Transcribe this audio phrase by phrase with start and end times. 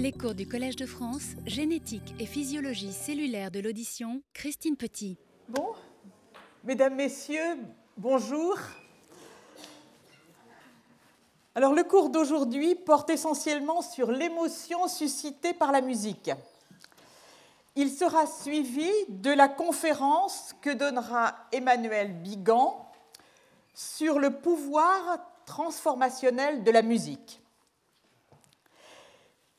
[0.00, 5.18] Les cours du Collège de France, génétique et physiologie cellulaire de l'audition, Christine Petit.
[5.48, 5.72] Bon,
[6.62, 7.58] mesdames, messieurs,
[7.96, 8.56] bonjour.
[11.56, 16.30] Alors le cours d'aujourd'hui porte essentiellement sur l'émotion suscitée par la musique.
[17.74, 22.88] Il sera suivi de la conférence que donnera Emmanuel Bigan
[23.74, 27.40] sur le pouvoir transformationnel de la musique.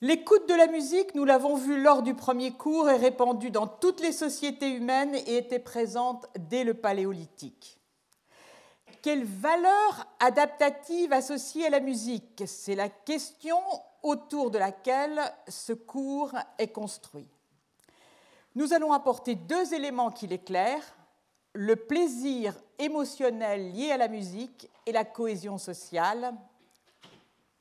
[0.01, 3.99] L'écoute de la musique, nous l'avons vu lors du premier cours, est répandue dans toutes
[3.99, 7.77] les sociétés humaines et était présente dès le paléolithique.
[9.01, 12.43] Quelle valeur adaptative associée à la musique?
[12.45, 13.59] C'est la question
[14.01, 17.27] autour de laquelle ce cours est construit.
[18.55, 20.95] Nous allons apporter deux éléments qui l'éclairent,
[21.51, 26.33] le plaisir émotionnel lié à la musique et la cohésion sociale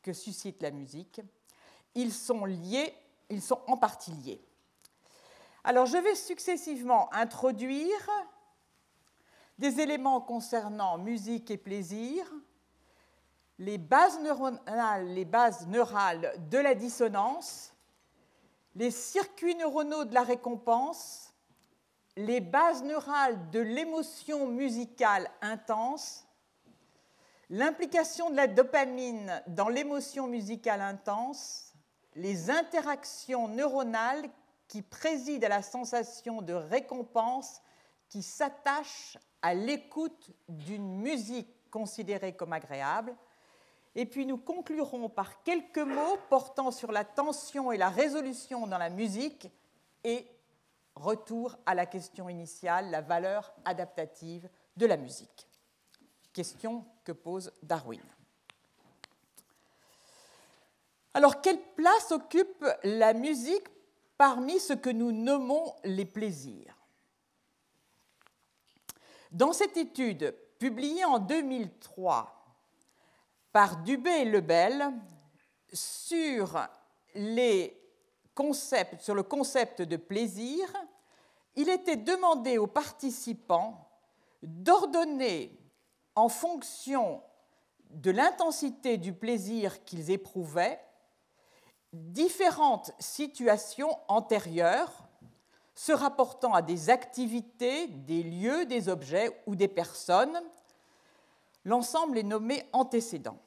[0.03, 1.21] que suscite la musique
[1.99, 2.95] ils sont liés,
[3.29, 4.41] ils sont en partie liés.
[5.65, 8.09] Alors je vais successivement introduire
[9.59, 12.25] des éléments concernant musique et plaisir,
[13.59, 17.75] les bases neuronales, les bases neurales de la dissonance,
[18.77, 21.35] les circuits neuronaux de la récompense,
[22.17, 26.29] les bases neurales de l'émotion musicale intense,
[27.51, 31.68] l'implication de la dopamine dans l'émotion musicale intense,
[32.19, 34.29] les interactions neuronales
[34.67, 37.63] qui président à la sensation de récompense
[38.09, 43.15] qui s'attache à l'écoute d'une musique considérée comme agréable.
[43.95, 48.79] Et puis nous conclurons par quelques mots portant sur la tension et la résolution dans
[48.79, 49.49] la musique
[50.03, 50.27] et
[50.97, 55.47] retour à la question initiale, la valeur adaptative de la musique.
[56.33, 58.03] Question que pose Darwin.
[61.19, 63.67] Alors, quelle place occupe la musique
[64.17, 66.77] parmi ce que nous nommons les plaisirs?
[69.33, 72.57] Dans cette étude publiée en 2003
[73.53, 74.93] par Dubé et Lebel
[75.73, 76.57] sur,
[77.17, 80.73] sur le concept de plaisir,
[81.57, 83.91] il était demandé aux participants
[84.41, 85.59] d'ordonner
[86.15, 87.21] en fonction
[87.91, 90.81] de l'intensité du plaisir qu'ils éprouvaient
[91.93, 94.93] différentes situations antérieures
[95.75, 100.43] se rapportant à des activités, des lieux, des objets ou des personnes.
[101.65, 103.39] L'ensemble est nommé antécédent.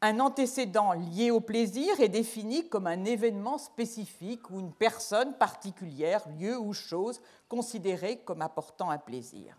[0.00, 6.26] Un antécédent lié au plaisir est défini comme un événement spécifique ou une personne particulière,
[6.38, 9.56] lieu ou chose considérée comme apportant un plaisir.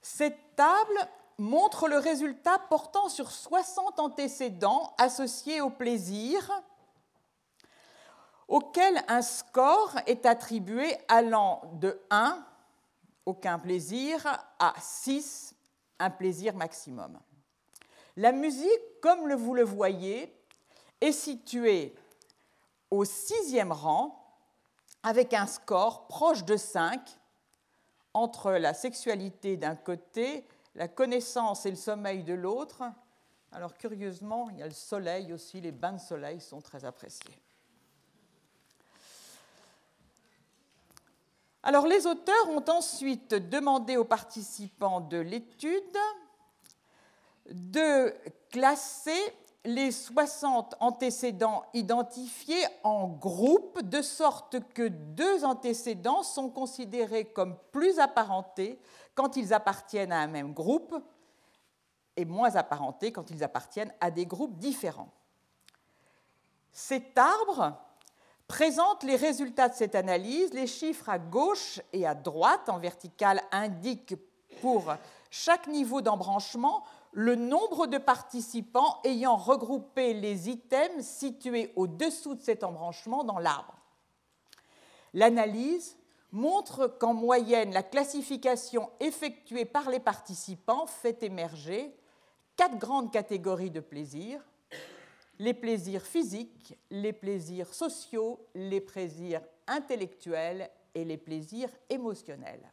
[0.00, 1.08] Cette table
[1.38, 6.50] montre le résultat portant sur 60 antécédents associés au plaisir,
[8.48, 12.44] auquel un score est attribué allant de 1,
[13.26, 14.26] aucun plaisir,
[14.58, 15.54] à 6,
[15.98, 17.18] un plaisir maximum.
[18.16, 20.36] La musique, comme vous le voyez,
[21.00, 21.94] est située
[22.90, 24.18] au sixième rang
[25.02, 27.00] avec un score proche de 5
[28.14, 32.82] entre la sexualité d'un côté la connaissance et le sommeil de l'autre.
[33.52, 37.38] Alors curieusement, il y a le soleil aussi, les bains de soleil sont très appréciés.
[41.62, 45.96] Alors les auteurs ont ensuite demandé aux participants de l'étude
[47.50, 48.12] de
[48.50, 49.20] classer
[49.64, 58.00] les 60 antécédents identifiés en groupes, de sorte que deux antécédents sont considérés comme plus
[58.00, 58.80] apparentés
[59.14, 60.94] quand ils appartiennent à un même groupe
[62.16, 65.12] et moins apparentés quand ils appartiennent à des groupes différents.
[66.72, 67.76] Cet arbre
[68.48, 70.52] présente les résultats de cette analyse.
[70.52, 74.16] Les chiffres à gauche et à droite en verticale indiquent
[74.60, 74.94] pour
[75.30, 82.64] chaque niveau d'embranchement le nombre de participants ayant regroupé les items situés au-dessous de cet
[82.64, 83.74] embranchement dans l'arbre.
[85.12, 85.96] L'analyse
[86.32, 91.94] montre qu'en moyenne, la classification effectuée par les participants fait émerger
[92.56, 94.42] quatre grandes catégories de plaisirs
[95.42, 102.70] les plaisirs physiques, les plaisirs sociaux, les plaisirs intellectuels et les plaisirs émotionnels.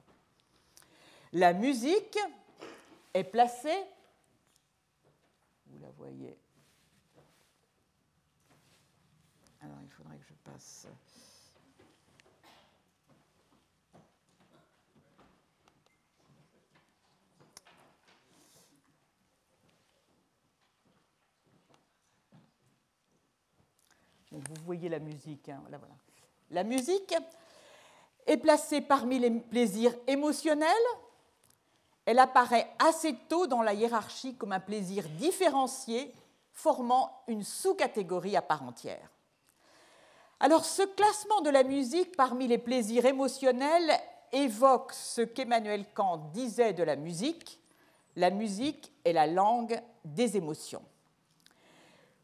[1.33, 2.19] La musique
[3.13, 3.83] est placée,
[5.65, 6.37] vous la voyez,
[9.61, 10.87] alors il faudrait que je passe.
[24.47, 25.49] Vous voyez la musique.
[25.49, 25.61] Hein.
[26.51, 27.15] La musique
[28.25, 30.67] est placée parmi les plaisirs émotionnels.
[32.05, 36.13] Elle apparaît assez tôt dans la hiérarchie comme un plaisir différencié,
[36.51, 39.09] formant une sous-catégorie à part entière.
[40.39, 43.91] Alors ce classement de la musique parmi les plaisirs émotionnels
[44.31, 47.59] évoque ce qu'Emmanuel Kant disait de la musique.
[48.15, 50.83] La musique est la langue des émotions.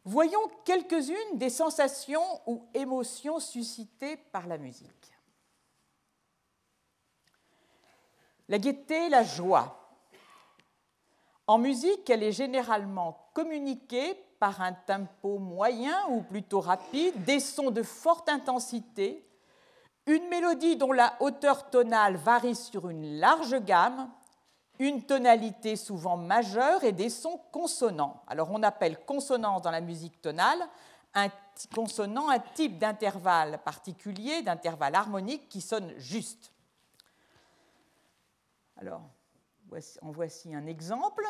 [0.05, 5.11] Voyons quelques-unes des sensations ou émotions suscitées par la musique.
[8.47, 9.81] La gaieté, la joie.
[11.47, 17.71] En musique, elle est généralement communiquée par un tempo moyen ou plutôt rapide, des sons
[17.71, 19.27] de forte intensité,
[20.05, 24.11] une mélodie dont la hauteur tonale varie sur une large gamme,
[24.79, 28.21] une tonalité souvent majeure et des sons consonants.
[28.27, 30.59] Alors on appelle consonance dans la musique tonale
[31.13, 31.29] un
[31.73, 36.51] consonant un type d'intervalle particulier, d'intervalle harmonique qui sonne juste.
[38.77, 39.01] Alors,
[40.01, 41.25] en voici un exemple.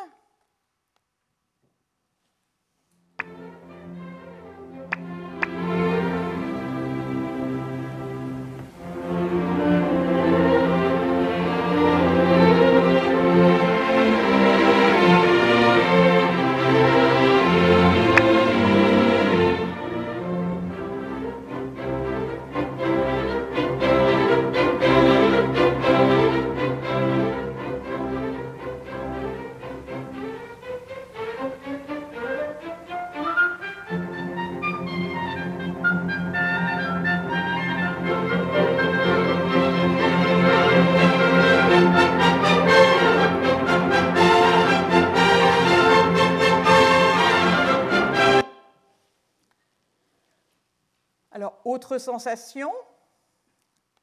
[51.95, 52.73] Autre sensation,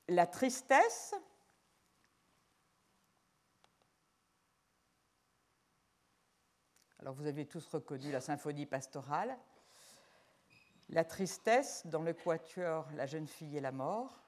[0.08, 1.14] la tristesse.
[7.00, 9.36] Alors vous avez tous reconnu la symphonie pastorale.
[10.88, 14.21] La tristesse dans le quatuor La jeune fille et la mort.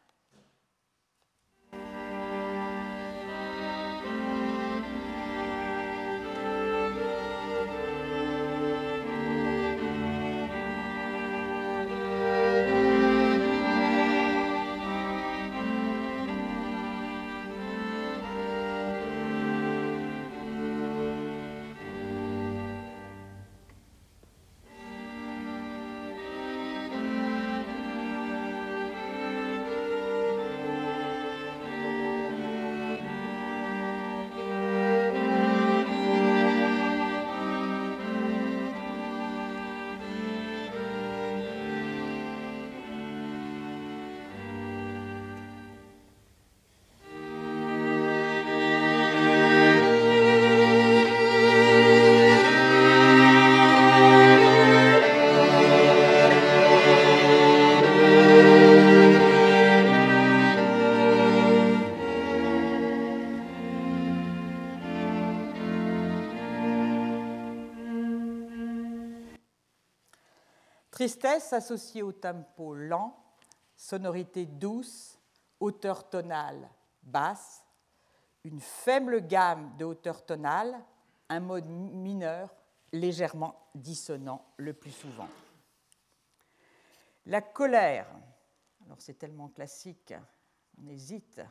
[71.04, 73.14] Tristesse associée au tempo lent,
[73.76, 75.18] sonorité douce,
[75.60, 76.66] hauteur tonale
[77.02, 77.66] basse,
[78.42, 80.74] une faible gamme de hauteur tonale,
[81.28, 82.56] un mode mineur
[82.90, 85.28] légèrement dissonant le plus souvent.
[87.26, 88.08] La colère,
[88.86, 90.14] alors c'est tellement classique,
[90.82, 91.42] on hésite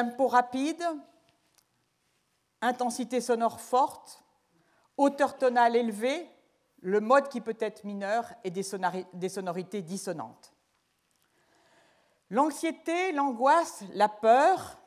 [0.00, 0.82] tempo rapide,
[2.62, 4.24] intensité sonore forte,
[4.96, 6.26] hauteur tonale élevée,
[6.80, 10.54] le mode qui peut être mineur et des sonorités dissonantes.
[12.30, 14.79] L'anxiété, l'angoisse, la peur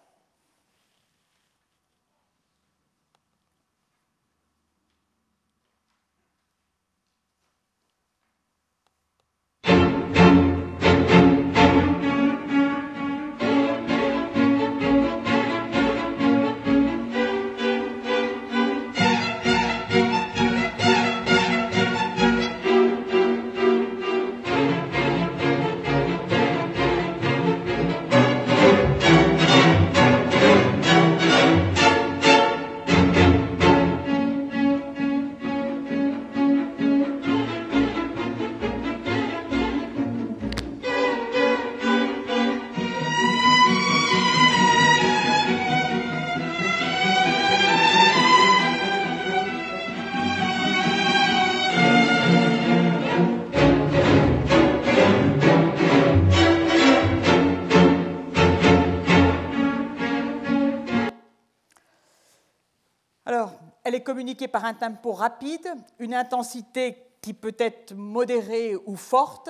[64.02, 65.68] communiquée par un tempo rapide,
[66.00, 69.50] une intensité qui peut être modérée ou forte,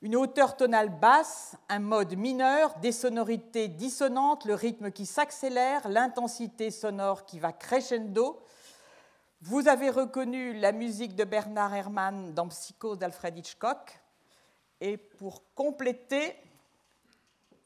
[0.00, 6.70] une hauteur tonale basse, un mode mineur, des sonorités dissonantes, le rythme qui s'accélère, l'intensité
[6.70, 8.40] sonore qui va crescendo.
[9.40, 14.00] Vous avez reconnu la musique de Bernard Herrmann dans Psychose d'Alfred Hitchcock.
[14.80, 16.36] Et pour compléter,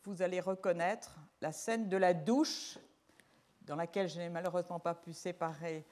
[0.05, 2.79] vous allez reconnaître la scène de la douche,
[3.63, 5.85] dans laquelle je n'ai malheureusement pas pu séparer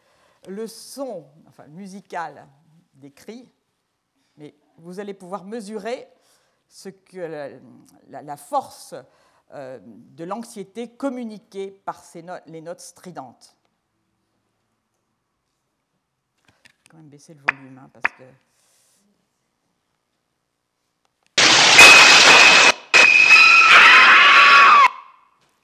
[0.48, 2.48] le son enfin, musical
[2.94, 3.50] des cris,
[4.36, 6.08] mais vous allez pouvoir mesurer
[6.68, 7.58] ce que
[8.08, 8.94] la, force
[9.50, 13.56] euh, de l'anxiété communiquée par ces les notes stridentes.
[16.46, 18.22] Je vais quand même baisser le volume hein, parce que.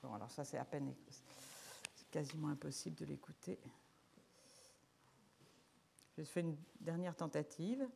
[0.02, 0.94] Bon, alors ça c'est à peine.
[1.94, 3.58] C'est quasiment impossible de l'écouter.
[6.16, 7.86] Je fais une dernière tentative.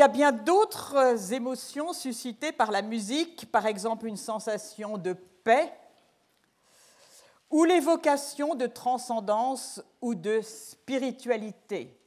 [0.00, 5.70] Y a bien d'autres émotions suscitées par la musique, par exemple une sensation de paix
[7.50, 12.00] ou l'évocation de transcendance ou de spiritualité.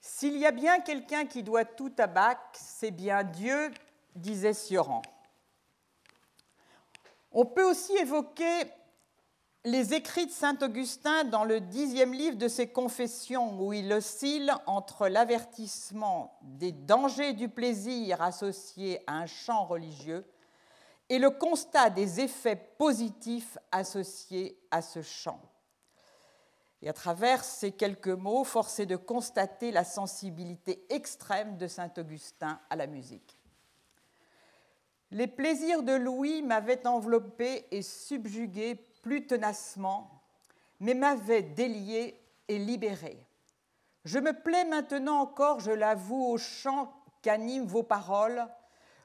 [0.00, 3.72] S'il y a bien quelqu'un qui doit tout à Bach, c'est bien Dieu
[4.16, 5.02] disait Sioran.
[7.32, 8.64] On peut aussi évoquer
[9.64, 14.54] les écrits de saint Augustin dans le dixième livre de ses confessions, où il oscille
[14.66, 20.24] entre l'avertissement des dangers du plaisir associés à un chant religieux
[21.08, 25.40] et le constat des effets positifs associés à ce chant.
[26.82, 31.90] Et à travers ces quelques mots, force est de constater la sensibilité extrême de saint
[31.96, 33.35] Augustin à la musique.
[35.12, 40.22] Les plaisirs de Louis m'avaient enveloppé et subjugué plus tenacement,
[40.80, 43.24] mais m'avaient délié et libéré.
[44.04, 48.46] Je me plais maintenant encore, je l'avoue, au chant qu'animent vos paroles,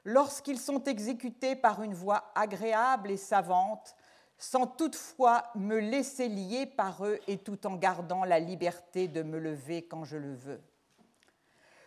[0.04, 3.94] lorsqu'ils sont exécutés par une voix agréable et savante,
[4.38, 9.38] sans toutefois me laisser lier par eux et tout en gardant la liberté de me
[9.38, 10.60] lever quand je le veux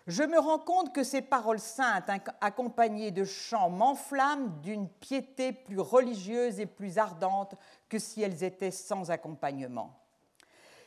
[0.07, 2.09] je me rends compte que ces paroles saintes,
[2.39, 7.55] accompagnées de chants, m'enflamment d'une piété plus religieuse et plus ardente
[7.89, 9.99] que si elles étaient sans accompagnement.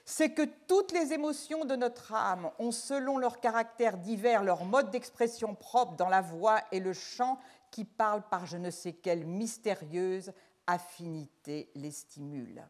[0.04, 4.90] C'est que toutes les émotions de notre âme ont, selon leur caractère divers, leur mode
[4.90, 7.38] d'expression propre dans la voix et le chant
[7.70, 10.32] qui parlent par je ne sais quelle mystérieuse
[10.66, 12.66] affinité les stimule.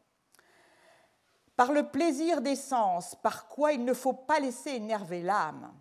[1.56, 5.72] Par le plaisir des sens, par quoi il ne faut pas laisser énerver l'âme,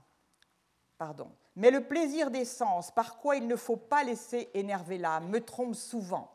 [1.55, 5.43] Mais le plaisir des sens, par quoi il ne faut pas laisser énerver l'âme, me
[5.43, 6.31] trompe souvent.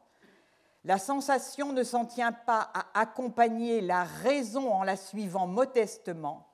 [0.85, 6.49] La sensation ne s'en tient pas à accompagner la raison en la suivant modestement,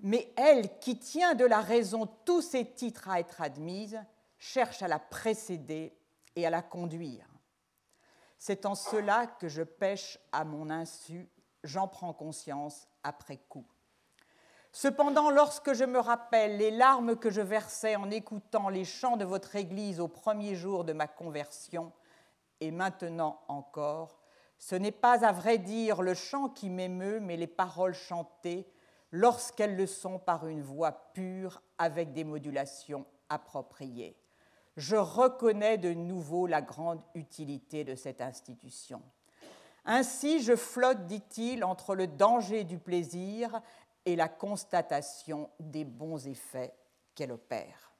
[0.00, 4.00] mais elle, qui tient de la raison tous ses titres à être admise,
[4.38, 5.94] cherche à la précéder
[6.36, 7.26] et à la conduire.
[8.38, 11.28] C'est en cela que je pêche à mon insu,
[11.64, 13.66] j'en prends conscience après coup.
[14.72, 19.24] Cependant, lorsque je me rappelle les larmes que je versais en écoutant les chants de
[19.24, 21.92] votre Église au premier jour de ma conversion,
[22.60, 24.18] et maintenant encore,
[24.58, 28.66] ce n'est pas à vrai dire le chant qui m'émeut, mais les paroles chantées
[29.12, 34.16] lorsqu'elles le sont par une voix pure avec des modulations appropriées.
[34.76, 39.02] Je reconnais de nouveau la grande utilité de cette institution.
[39.84, 43.62] Ainsi, je flotte, dit-il, entre le danger du plaisir
[44.08, 46.72] et la constatation des bons effets
[47.14, 47.92] qu'elle opère.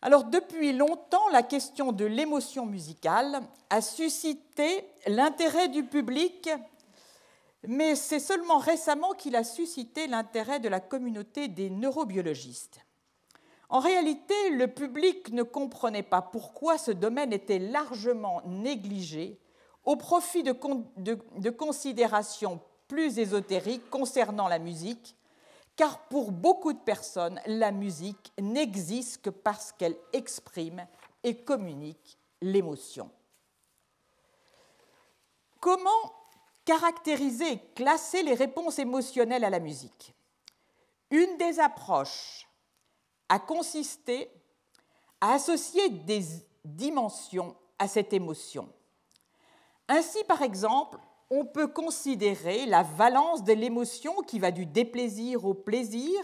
[0.00, 6.48] Alors depuis longtemps, la question de l'émotion musicale a suscité l'intérêt du public,
[7.66, 12.80] mais c'est seulement récemment qu'il a suscité l'intérêt de la communauté des neurobiologistes.
[13.68, 19.40] En réalité, le public ne comprenait pas pourquoi ce domaine était largement négligé
[19.84, 25.16] au profit de, considérations plus ésotériques concernant la musique,
[25.76, 30.86] car pour beaucoup de personnes, la musique n'existe que parce qu'elle exprime
[31.22, 33.10] et communique l'émotion.
[35.60, 36.12] Comment
[36.64, 40.14] caractériser, classer les réponses émotionnelles à la musique?
[41.10, 42.48] Une des approches
[43.28, 44.30] a consisté
[45.20, 46.22] à associer des
[46.64, 48.68] dimensions à cette émotion.
[49.88, 50.98] Ainsi, par exemple,
[51.34, 56.20] on peut considérer la valence de l'émotion qui va du déplaisir au plaisir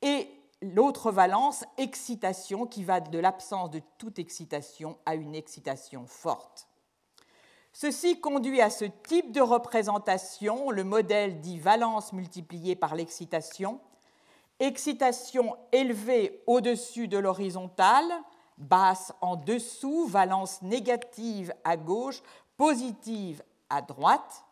[0.00, 0.28] et
[0.62, 6.68] l'autre valence, excitation, qui va de l'absence de toute excitation à une excitation forte.
[7.72, 13.80] Ceci conduit à ce type de représentation, le modèle dit valence multipliée par l'excitation,
[14.60, 18.08] excitation élevée au-dessus de l'horizontale,
[18.56, 22.22] basse en dessous, valence négative à gauche,
[22.56, 24.44] positive à droite.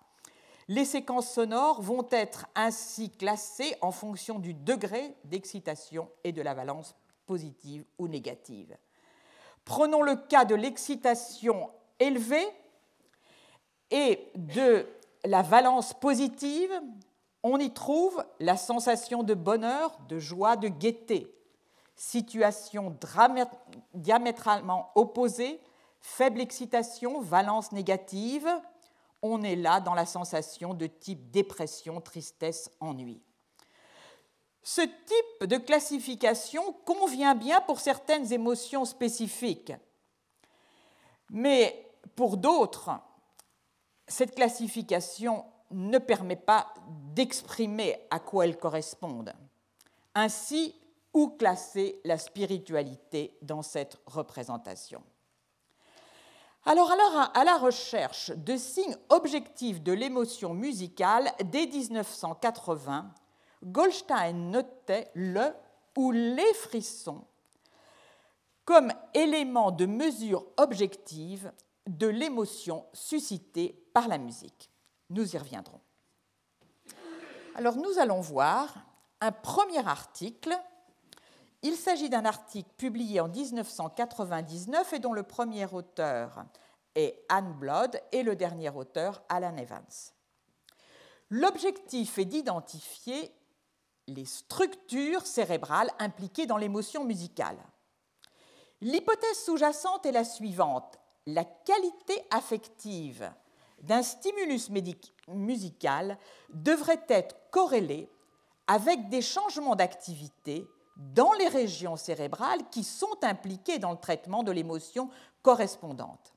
[0.68, 6.55] Les séquences sonores vont être ainsi classées en fonction du degré d'excitation et de la
[6.55, 6.94] valence
[7.26, 8.76] positive ou négative.
[9.64, 12.46] Prenons le cas de l'excitation élevée
[13.90, 14.87] et de
[15.24, 16.72] la valence positive.
[17.42, 21.33] On y trouve la sensation de bonheur, de joie, de gaieté.
[21.94, 22.96] Situation
[23.94, 25.61] diamétralement opposée,
[26.00, 28.48] faible excitation, valence négative,
[29.27, 33.21] on est là dans la sensation de type dépression, tristesse, ennui.
[34.62, 39.73] Ce type de classification convient bien pour certaines émotions spécifiques,
[41.31, 42.91] mais pour d'autres,
[44.09, 46.73] cette classification ne permet pas
[47.15, 49.35] d'exprimer à quoi elles correspondent.
[50.15, 50.75] Ainsi,
[51.12, 55.03] où classer la spiritualité dans cette représentation?
[56.66, 56.90] Alors,
[57.35, 63.11] à la recherche de signes objectifs de l'émotion musicale, dès 1980,
[63.64, 65.52] Goldstein notait le
[65.96, 67.24] ou les frissons
[68.66, 71.52] comme élément de mesure objective
[71.87, 74.70] de l'émotion suscitée par la musique.
[75.09, 75.81] Nous y reviendrons.
[77.55, 78.74] Alors nous allons voir
[79.20, 80.52] un premier article
[81.62, 86.45] il s'agit d'un article publié en 1999 et dont le premier auteur
[86.95, 89.85] est Anne Blood et le dernier auteur Alan Evans.
[91.31, 93.33] L'objectif est d'identifier
[94.07, 97.59] les structures cérébrales impliquées dans l'émotion musicale.
[98.81, 100.99] L'hypothèse sous-jacente est la suivante.
[101.27, 103.31] La qualité affective
[103.83, 104.71] d'un stimulus
[105.29, 106.19] musical
[106.51, 108.09] devrait être corrélée
[108.69, 114.52] avec des changements d'activité dans les régions cérébrales qui sont impliquées dans le traitement de
[114.52, 115.11] l'émotion
[115.42, 116.35] correspondante.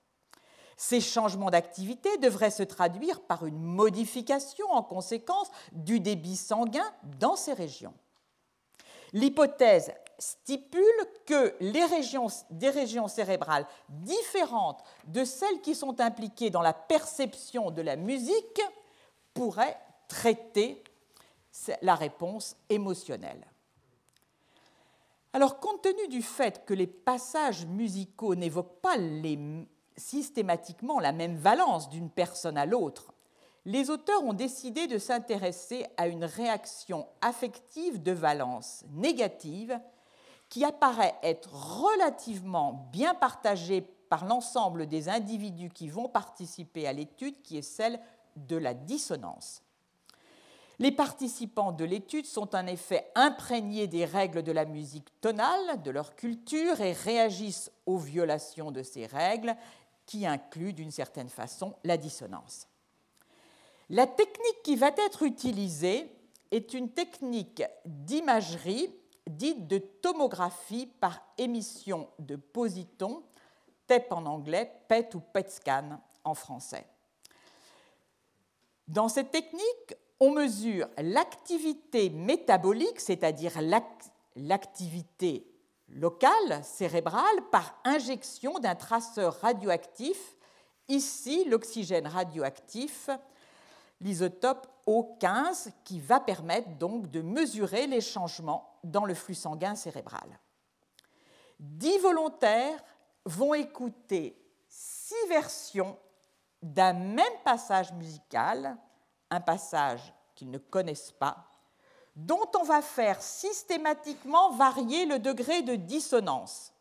[0.78, 7.36] Ces changements d'activité devraient se traduire par une modification en conséquence du débit sanguin dans
[7.36, 7.94] ces régions.
[9.12, 10.84] L'hypothèse stipule
[11.26, 17.96] que des régions cérébrales différentes de celles qui sont impliquées dans la perception de la
[17.96, 18.62] musique
[19.34, 20.84] pourraient traiter
[21.82, 23.49] la réponse émotionnelle.
[25.32, 28.96] Alors, compte tenu du fait que les passages musicaux n'évoquent pas
[29.96, 33.14] systématiquement la même valence d'une personne à l'autre,
[33.66, 39.80] les auteurs ont décidé de s'intéresser à une réaction affective de valence négative
[40.48, 47.42] qui apparaît être relativement bien partagée par l'ensemble des individus qui vont participer à l'étude,
[47.44, 48.00] qui est celle
[48.36, 49.62] de la dissonance.
[50.80, 55.92] Les participants de l'étude sont en effet imprégnés des règles de la musique tonale, de
[55.92, 59.56] leur culture, et réagissent aux violations de ces règles
[60.06, 62.68] qui inclut d'une certaine façon la dissonance.
[63.90, 66.10] La technique qui va être utilisée
[66.52, 68.90] est une technique d'imagerie
[69.28, 73.24] dite de tomographie par émission de positons,
[73.86, 76.88] TEP en anglais, PET ou PET scan en français.
[78.88, 83.54] Dans cette technique, on mesure l'activité métabolique, c'est-à-dire
[84.36, 85.46] l'activité
[85.90, 90.36] locale cérébrale, par injection d'un traceur radioactif,
[90.88, 93.10] ici l'oxygène radioactif,
[94.02, 100.40] l'isotope O15, qui va permettre donc de mesurer les changements dans le flux sanguin cérébral.
[101.60, 102.84] Dix volontaires
[103.26, 105.98] vont écouter six versions
[106.62, 108.78] d'un même passage musical,
[109.30, 111.50] un passage qu'ils ne connaissent pas,
[112.16, 116.74] dont on va faire systématiquement varier le degré de dissonance.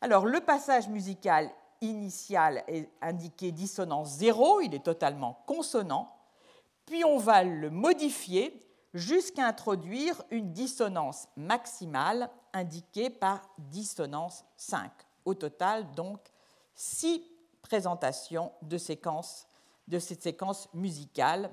[0.00, 6.14] Alors, le passage musical initial est indiqué dissonance 0, il est totalement consonant,
[6.86, 14.90] puis on va le modifier jusqu'à introduire une dissonance maximale indiquée par dissonance 5.
[15.24, 16.20] Au total, donc,
[16.74, 17.22] six
[17.62, 19.46] présentations de, séquences,
[19.88, 21.50] de cette séquence musicale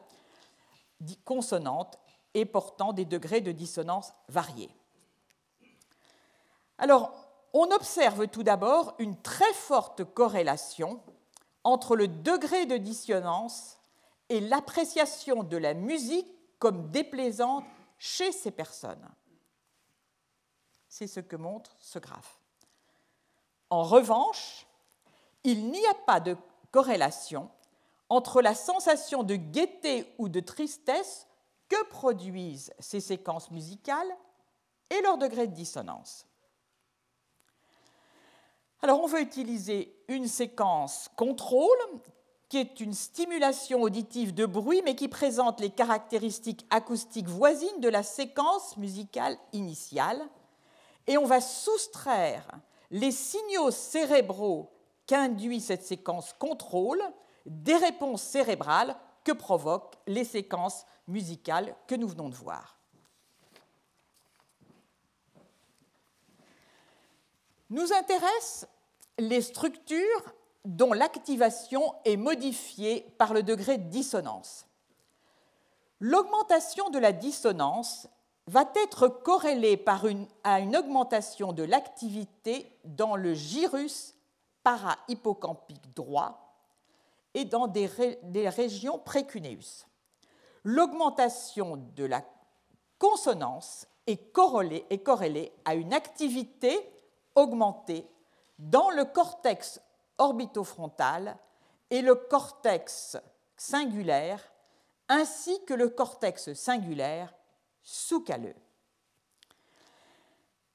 [1.25, 1.99] consonante
[2.33, 4.69] et portant des degrés de dissonance variés.
[6.77, 7.11] Alors,
[7.53, 11.01] on observe tout d'abord une très forte corrélation
[11.63, 13.77] entre le degré de dissonance
[14.29, 16.27] et l'appréciation de la musique
[16.59, 17.65] comme déplaisante
[17.97, 19.07] chez ces personnes.
[20.87, 22.39] C'est ce que montre ce graphe.
[23.69, 24.65] En revanche,
[25.43, 26.37] il n'y a pas de
[26.71, 27.49] corrélation
[28.09, 31.27] entre la sensation de gaieté ou de tristesse
[31.69, 34.15] que produisent ces séquences musicales
[34.89, 36.25] et leur degré de dissonance.
[38.81, 41.77] Alors on veut utiliser une séquence contrôle
[42.49, 47.89] qui est une stimulation auditive de bruit, mais qui présente les caractéristiques acoustiques voisines de
[47.89, 50.21] la séquence musicale initiale.
[51.07, 52.47] Et on va soustraire
[52.89, 54.71] les signaux cérébraux
[55.07, 57.01] qu'induit cette séquence contrôle
[57.47, 62.77] des réponses cérébrales que provoquent les séquences musicales que nous venons de voir.
[67.69, 68.67] Nous intéressent
[69.17, 70.33] les structures
[70.63, 74.65] dont l'activation est modifiée par le degré de dissonance.
[75.99, 78.07] L'augmentation de la dissonance
[78.45, 79.83] va être corrélée
[80.43, 84.15] à une augmentation de l'activité dans le gyrus
[84.63, 86.46] para-hippocampique droit
[87.37, 87.85] et dans des,
[88.49, 89.85] régions précuneus.
[90.63, 92.25] L'augmentation de la
[92.97, 96.91] consonance est corrélée, est corrélée à une activité
[97.35, 98.09] augmentée
[98.57, 99.79] dans le cortex
[100.17, 101.37] orbitofrontal
[101.91, 103.17] et le cortex
[103.55, 104.41] singulaire,
[105.07, 107.31] ainsi que le cortex singulaire
[107.83, 108.55] sous-calleux.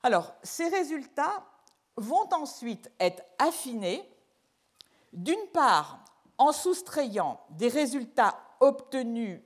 [0.05, 1.45] Alors, ces résultats
[1.97, 4.09] vont ensuite être affinés,
[5.13, 6.02] d'une part
[6.43, 9.41] en soustrayant des résultats obtenus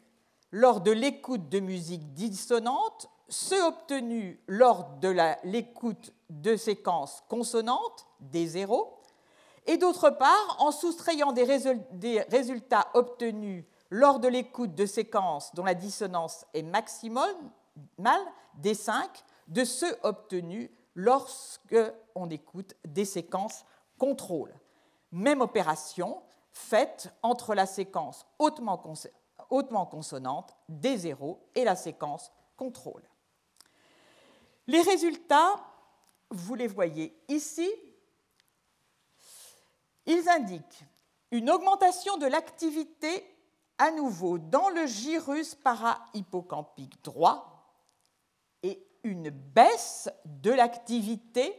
[0.51, 8.47] lors de l'écoute de musique dissonante, ceux obtenus lors de l'écoute de séquences consonantes, des
[8.47, 8.99] zéros,
[9.67, 11.45] et d'autre part en soustrayant des,
[12.31, 17.37] résultats obtenus lors de l'écoute de séquences dont la dissonance est maximale,
[18.55, 19.11] des 5,
[19.49, 21.77] de ceux obtenus lorsque
[22.15, 23.67] on écoute des séquences
[23.99, 24.55] contrôle.
[25.13, 26.23] Même opération
[26.57, 28.83] faite entre la séquence hautement,
[29.51, 33.03] hautement consonante des zéros et la séquence contrôle.
[34.67, 35.55] Les résultats,
[36.31, 37.71] vous les voyez ici,
[40.07, 40.85] ils indiquent
[41.31, 43.25] une augmentation de l'activité
[43.77, 47.71] à nouveau dans le gyrus para-hippocampique droit
[48.63, 51.55] et une baisse de l'activité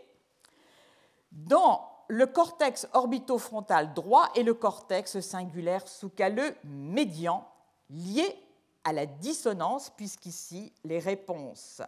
[1.31, 7.47] dans le cortex orbitofrontal droit et le cortex singulaire sous-calleux médian
[7.89, 8.35] liés
[8.83, 11.81] à la dissonance, puisqu'ici les réponses,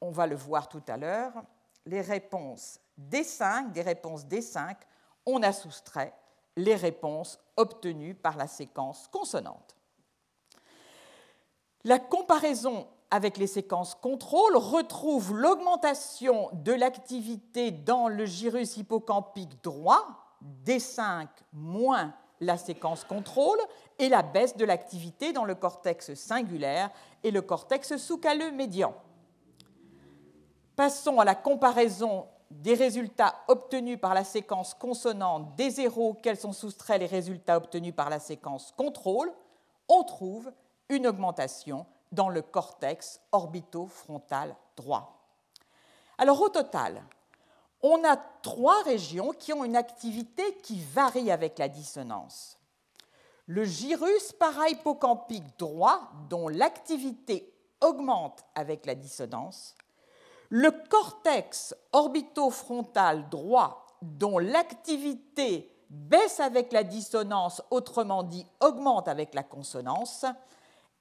[0.00, 1.32] on va le voir tout à l'heure,
[1.86, 4.76] les réponses D5, des réponses D5
[5.26, 6.14] on a soustrait
[6.56, 9.76] les réponses obtenues par la séquence consonante.
[11.84, 20.36] La comparaison avec les séquences contrôle retrouve l'augmentation de l'activité dans le gyrus hippocampique droit,
[20.64, 23.58] D5 moins la séquence contrôle,
[23.98, 26.90] et la baisse de l'activité dans le cortex singulaire
[27.24, 28.94] et le cortex sous-calleux médian.
[30.74, 36.52] Passons à la comparaison des résultats obtenus par la séquence consonante des zéros auxquels sont
[36.52, 39.32] soustraits les résultats obtenus par la séquence contrôle,
[39.88, 40.52] on trouve
[40.88, 45.16] une augmentation dans le cortex orbitofrontal droit.
[46.18, 47.02] Alors au total,
[47.82, 52.58] on a trois régions qui ont une activité qui varie avec la dissonance.
[53.46, 59.74] Le gyrus parahippocampique droit, dont l'activité augmente avec la dissonance,
[60.48, 69.42] le cortex orbitofrontal droit, dont l'activité baisse avec la dissonance, autrement dit augmente avec la
[69.42, 70.24] consonance,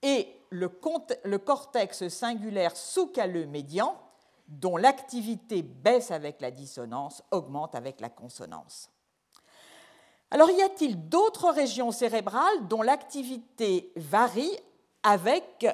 [0.01, 3.99] et le, cortex singulaire sous-calleux médian,
[4.47, 8.89] dont l'activité baisse avec la dissonance, augmente avec la consonance.
[10.31, 14.57] Alors y a-t-il d'autres régions cérébrales dont l'activité varie
[15.03, 15.65] avec,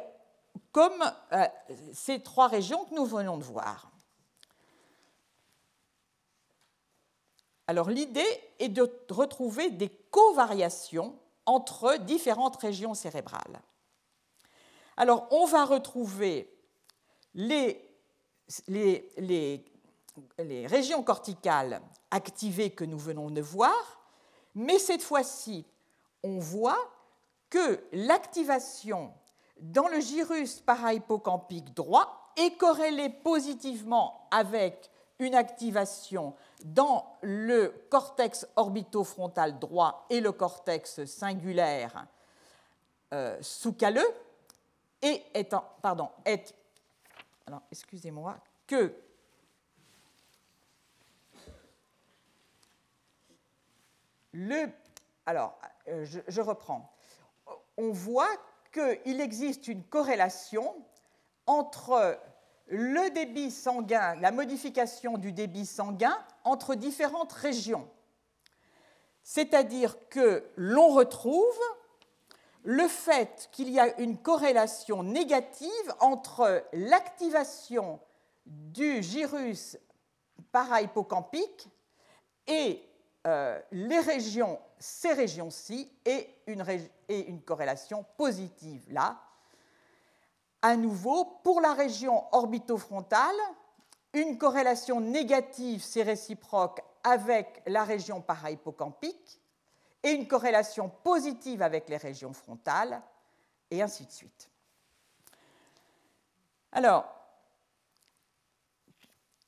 [0.72, 1.46] comme euh,
[1.94, 3.89] ces trois régions que nous venons de voir?
[7.67, 8.26] Alors l'idée
[8.60, 13.62] est de retrouver des covariations entre différentes régions cérébrales.
[15.02, 16.48] Alors on va retrouver
[17.34, 17.90] les
[20.68, 23.74] régions corticales activées que nous venons de voir,
[24.54, 25.66] mais cette fois-ci,
[26.22, 26.78] on voit
[27.50, 29.12] que l'activation
[29.60, 39.58] dans le gyrus parahippocampique droit est corrélée positivement avec une activation dans le cortex orbitofrontal
[39.58, 42.06] droit et le cortex singulaire
[43.16, 44.14] euh, sous-calleux
[45.02, 46.54] et est, pardon, est
[47.52, 48.96] alors excusez-moi, que
[54.32, 54.70] le.
[55.26, 55.60] Alors,
[55.90, 56.94] euh, je, reprends.
[57.76, 58.32] On voit
[58.72, 60.74] qu'il existe une corrélation
[61.46, 62.18] entre
[62.68, 67.90] le débit sanguin, la modification du débit sanguin entre différentes régions.
[69.24, 71.60] C'est-à-dire que l'on retrouve
[72.63, 78.00] le fait qu'il y a une corrélation négative entre l'activation
[78.45, 79.78] du gyrus
[80.52, 81.67] parahippocampique
[82.47, 82.84] et
[83.28, 86.63] euh, les régions, ces régions-ci, et une,
[87.08, 89.21] et une corrélation positive là.
[90.62, 93.36] À nouveau, pour la région orbitofrontale,
[94.13, 99.40] une corrélation négative, c'est réciproque avec la région parahippocampique,
[100.04, 103.02] et une corrélation positive avec les régions frontales,
[103.70, 104.50] et ainsi de suite.
[106.72, 107.06] Alors,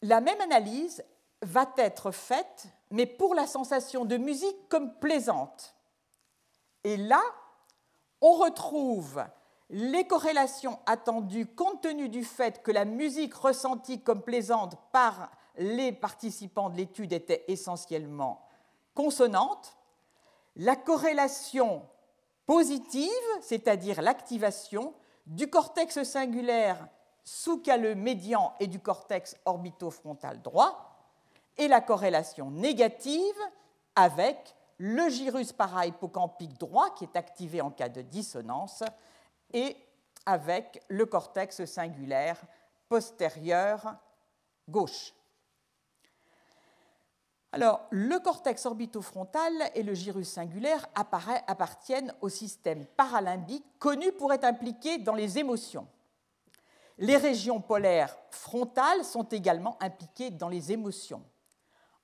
[0.02, 1.04] la même analyse
[1.42, 5.76] va être faite, mais pour la sensation de musique comme plaisante.
[6.84, 7.22] Et là,
[8.22, 9.24] on retrouve
[9.70, 15.92] les corrélations attendues compte tenu du fait que la musique ressentie comme plaisante par les
[15.92, 18.48] participants de l'étude était essentiellement
[18.94, 19.76] consonante,
[20.56, 21.84] la corrélation
[22.46, 23.10] positive,
[23.42, 24.94] c'est-à-dire l'activation
[25.26, 26.88] du cortex singulaire
[27.24, 30.90] sous-calleux médian et du cortex orbitofrontal droit,
[31.58, 33.40] et la corrélation négative
[33.96, 38.84] avec le gyrus parahippocampique droit qui est activé en cas de dissonance
[39.54, 39.78] et
[40.26, 42.42] avec le cortex singulaire
[42.90, 43.96] postérieur
[44.68, 45.14] gauche.
[47.54, 54.44] Alors, le cortex orbitofrontal et le gyrus singulaire appartiennent au système paralimbique connu pour être
[54.44, 55.88] impliqué dans les émotions.
[56.98, 61.22] Les régions polaires frontales sont également impliquées dans les émotions.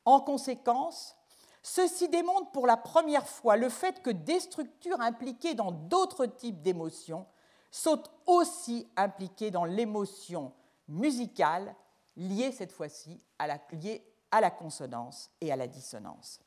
[0.05, 1.15] En conséquence,
[1.63, 6.61] ceci démontre pour la première fois le fait que des structures impliquées dans d'autres types
[6.61, 7.25] d'émotions
[7.71, 10.53] sont aussi impliquées dans l'émotion
[10.87, 11.73] musicale,
[12.15, 16.39] liée cette fois-ci à la, liée à la consonance et à la dissonance.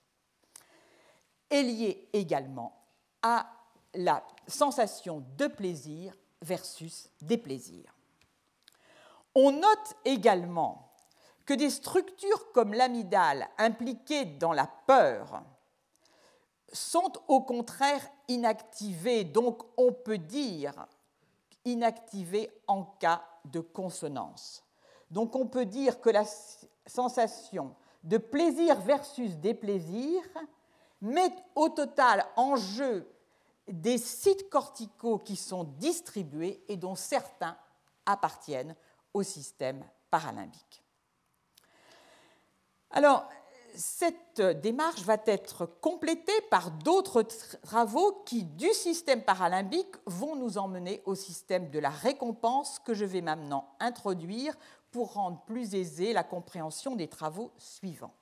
[1.50, 2.82] Est lié également
[3.22, 3.46] à
[3.94, 7.94] la sensation de plaisir versus déplaisir.
[9.34, 10.92] On note également
[11.44, 15.42] que des structures comme l'amygdale impliquées dans la peur
[16.72, 20.86] sont au contraire inactivées, donc on peut dire
[21.64, 24.64] inactivées en cas de consonance.
[25.10, 26.24] Donc on peut dire que la
[26.86, 30.22] sensation de plaisir versus déplaisir
[31.00, 33.08] met au total en jeu
[33.68, 37.56] des sites corticaux qui sont distribués et dont certains
[38.06, 38.74] appartiennent
[39.14, 40.82] au système paralimbique.
[42.90, 43.26] Alors,
[43.74, 47.22] cette démarche va être complétée par d'autres
[47.62, 53.06] travaux qui, du système paralimbique, vont nous emmener au système de la récompense que je
[53.06, 54.54] vais maintenant introduire
[54.92, 58.14] pour rendre plus aisée la compréhension des travaux suivants.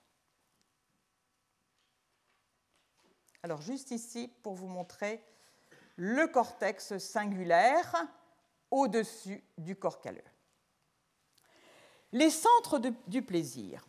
[3.42, 5.22] Alors juste ici, pour vous montrer
[5.96, 8.06] le cortex singulaire
[8.70, 10.22] au-dessus du corps calleux.
[12.12, 13.87] Les centres du plaisir.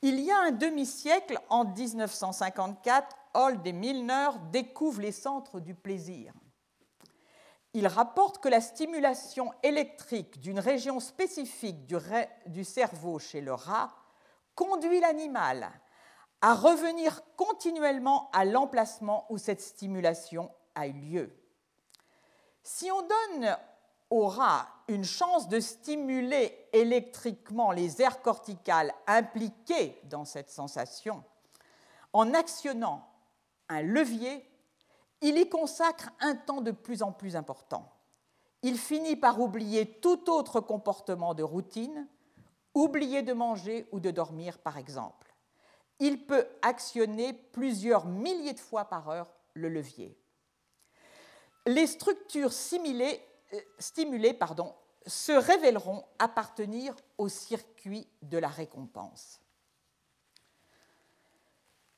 [0.00, 6.32] Il y a un demi-siècle, en 1954, Holt et Milner découvrent les centres du plaisir.
[7.74, 11.96] Ils rapportent que la stimulation électrique d'une région spécifique du,
[12.46, 13.94] du cerveau chez le rat
[14.54, 15.70] conduit l'animal
[16.42, 21.36] à revenir continuellement à l'emplacement où cette stimulation a eu lieu.
[22.62, 23.56] Si on donne
[24.10, 31.24] au rat une chance de stimuler électriquement les aires corticales impliquées dans cette sensation,
[32.12, 33.08] en actionnant
[33.68, 34.44] un levier,
[35.22, 37.90] il y consacre un temps de plus en plus important.
[38.62, 42.06] Il finit par oublier tout autre comportement de routine,
[42.74, 45.22] oublier de manger ou de dormir par exemple
[46.02, 50.18] il peut actionner plusieurs milliers de fois par heure le levier.
[51.64, 54.38] Les structures euh, stimulées
[55.06, 59.40] se révéleront appartenir au circuit de la récompense.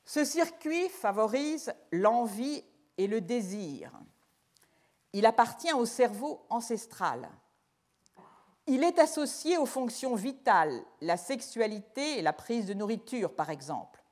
[0.05, 2.63] Ce circuit favorise l'envie
[2.97, 3.91] et le désir.
[5.13, 7.29] Il appartient au cerveau ancestral.
[8.67, 14.03] Il est associé aux fonctions vitales, la sexualité et la prise de nourriture, par exemple.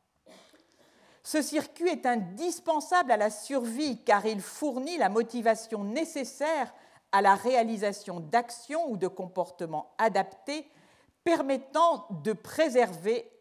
[1.24, 6.74] Ce circuit est indispensable à la survie car il fournit la motivation nécessaire
[7.13, 10.69] à la réalisation d'actions ou de comportements adaptés
[11.24, 13.32] permettant de préserver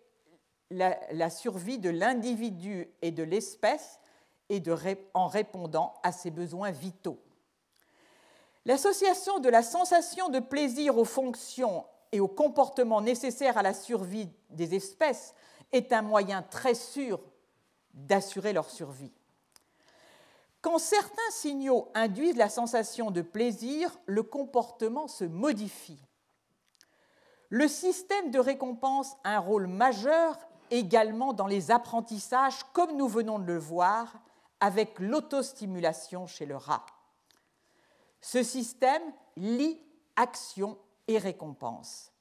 [0.70, 3.98] la, survie de l'individu et de l'espèce
[4.52, 4.62] et
[5.14, 7.18] en répondant à ses besoins vitaux.
[8.66, 14.28] L'association de la sensation de plaisir aux fonctions et aux comportements nécessaires à la survie
[14.50, 15.34] des espèces
[15.72, 17.18] est un moyen très sûr
[17.94, 19.10] d'assurer leur survie.
[20.60, 26.00] Quand certains signaux induisent la sensation de plaisir, le comportement se modifie.
[27.48, 30.38] Le système de récompense a un rôle majeur
[30.70, 34.12] également dans les apprentissages, comme nous venons de le voir
[34.62, 36.86] avec l'autostimulation chez le rat.
[38.20, 39.02] Ce système
[39.36, 39.76] lie
[40.14, 42.12] action et récompense.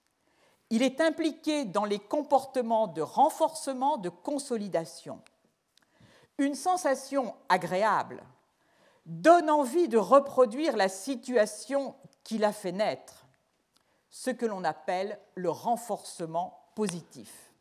[0.71, 5.21] Il est impliqué dans les comportements de renforcement, de consolidation.
[6.39, 8.23] Une sensation agréable
[9.05, 13.27] donne envie de reproduire la situation qui l'a fait naître,
[14.09, 17.53] ce que l'on appelle le renforcement positif.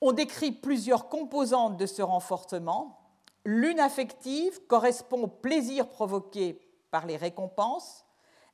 [0.00, 3.03] On décrit plusieurs composantes de ce renforcement.
[3.44, 8.04] L'une affective correspond au plaisir provoqué par les récompenses.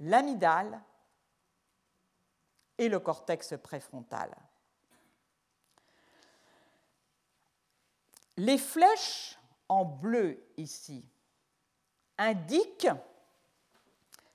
[0.00, 0.80] l'amygdale
[2.78, 4.34] et le cortex préfrontal.
[8.36, 9.37] Les flèches
[9.68, 11.04] en bleu ici
[12.18, 12.88] indique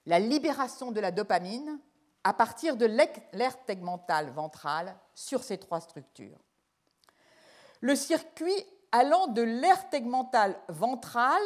[0.06, 1.80] la libération de la dopamine
[2.24, 6.40] à partir de l'aire tegmentale ventrale sur ces trois structures.
[7.82, 11.42] Le circuit allant de l'aire tegmentale ventrale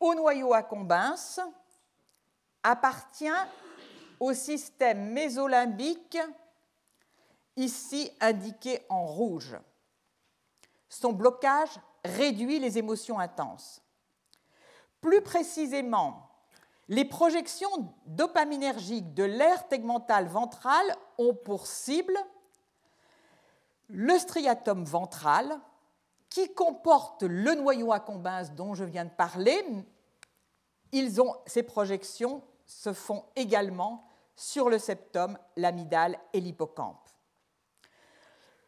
[0.00, 1.40] au noyau accumbens
[2.62, 3.28] appartient
[4.20, 6.18] au système mésolimbique,
[7.56, 9.56] ici indiqué en rouge.
[10.88, 13.82] Son blocage réduit les émotions intenses.
[15.00, 16.28] Plus précisément,
[16.88, 22.16] les projections dopaminergiques de l'aire tegmentale ventrale ont pour cible
[23.88, 25.60] le striatum ventral,
[26.30, 29.64] qui comporte le noyau accumbens dont je viens de parler.
[30.90, 37.08] Ils ont, ces projections se font également sur le septum, l'amygdale et l'hippocampe.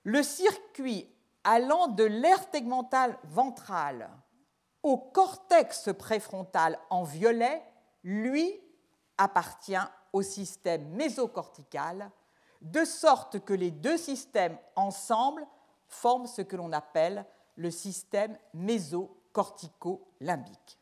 [0.04, 1.08] Le circuit
[1.46, 4.10] allant de l'aire tegmentale ventrale
[4.82, 7.62] au cortex préfrontal en violet,
[8.02, 8.60] lui,
[9.16, 9.78] appartient
[10.12, 12.10] au système mésocortical,
[12.60, 15.46] de sorte que les deux systèmes ensemble
[15.86, 17.24] forment ce que l'on appelle
[17.54, 20.80] le système mésocortico-limbique.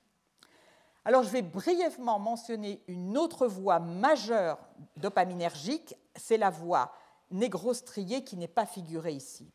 [1.05, 4.59] Alors je vais brièvement mentionner une autre voie majeure
[4.97, 6.91] dopaminergique, c'est la voie
[7.31, 9.53] négrostriée qui n'est pas figurée ici.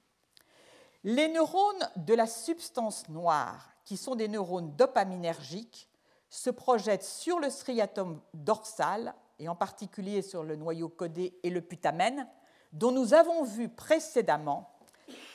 [1.04, 5.90] Les neurones de la substance noire, qui sont des neurones dopaminergiques,
[6.30, 11.62] se projettent sur le striatum dorsal, et en particulier sur le noyau codé et le
[11.62, 12.28] putamen,
[12.74, 14.70] dont nous avons vu précédemment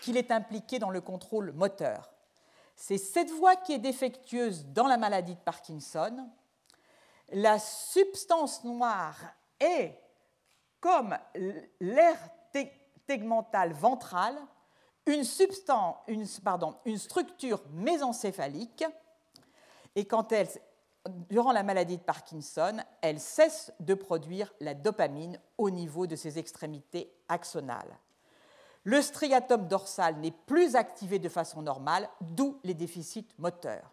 [0.02, 2.12] qu'il est impliqué dans le contrôle moteur.
[2.76, 6.28] C'est cette voie qui est défectueuse dans la maladie de Parkinson.
[7.30, 9.16] La substance noire
[9.58, 9.98] est,
[10.80, 11.16] comme
[11.80, 12.18] l'air
[13.06, 14.36] tegmental ventral,
[15.06, 18.84] une, structure mésencéphalique,
[19.96, 20.08] et
[21.28, 26.38] durant la maladie de Parkinson, elle cesse de produire la dopamine au niveau de ses
[26.38, 27.98] extrémités axonales.
[28.84, 33.92] Le striatum dorsal n'est plus activé de façon normale, d'où les déficits moteurs.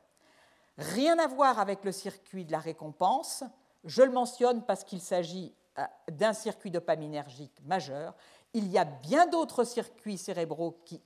[0.77, 3.43] Rien à voir avec le circuit de la récompense.
[3.85, 8.15] Je le mentionne parce qu'il s'agit euh, d'un circuit dopaminergique majeur.
[8.53, 11.01] Il y a bien d'autres circuits cérébraux qui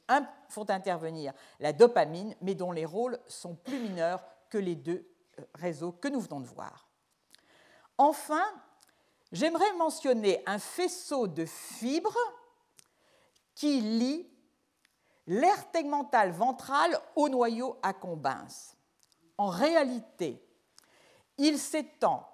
[0.49, 5.07] font intervenir la dopamine, mais dont les rôles sont plus mineurs que les deux
[5.39, 6.87] euh, réseaux que nous venons de voir.
[7.97, 8.43] Enfin,
[9.31, 12.17] j'aimerais mentionner un faisceau de fibres
[13.53, 14.27] qui lie
[15.27, 18.75] l'aire tegmentale ventrale au noyau accumbens.
[19.37, 20.41] En réalité,
[21.37, 22.27] il s'étend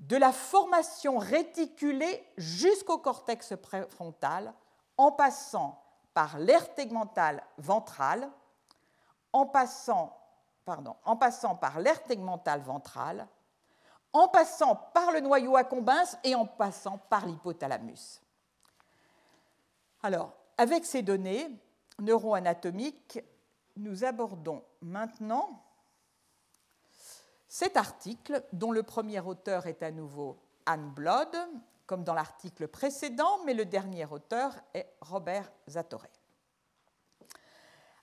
[0.00, 4.52] de la formation réticulée jusqu'au cortex préfrontal
[4.96, 5.82] en passant
[6.14, 8.28] par l'aire tegmentale ventrale,
[9.32, 10.16] en passant,
[10.64, 13.28] par l'aire tegmentale ventrale,
[14.12, 18.20] en passant par le noyau accumbens et en passant par l'hypothalamus.
[20.02, 21.48] Alors, avec ces données
[22.00, 23.20] neuroanatomiques,
[23.76, 25.62] nous abordons maintenant
[27.50, 31.36] cet article dont le premier auteur est à nouveau Anne Blood,
[31.84, 36.06] comme dans l'article précédent, mais le dernier auteur est Robert Zatorre.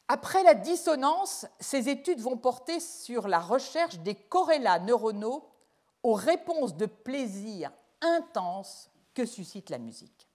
[0.09, 5.49] Après la dissonance, ces études vont porter sur la recherche des corrélats neuronaux
[6.03, 7.71] aux réponses de plaisir
[8.01, 10.26] intenses que suscite la musique.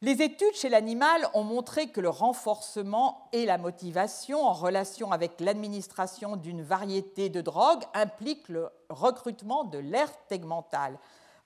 [0.00, 5.40] Les études chez l'animal ont montré que le renforcement et la motivation en relation avec
[5.40, 10.96] l'administration d'une variété de drogues impliquent le recrutement de l'aire tegmentale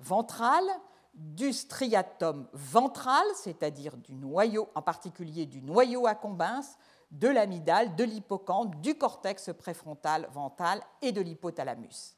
[0.01, 0.67] ventrale,
[1.15, 6.77] du striatum ventral, c'est-à-dire du noyau, en particulier du noyau accumbens,
[7.11, 12.15] de l'amygdale, de l'hippocampe, du cortex préfrontal ventral et de l'hypothalamus.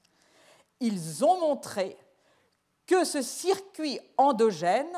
[0.81, 1.97] Ils ont montré
[2.87, 4.97] que ce circuit endogène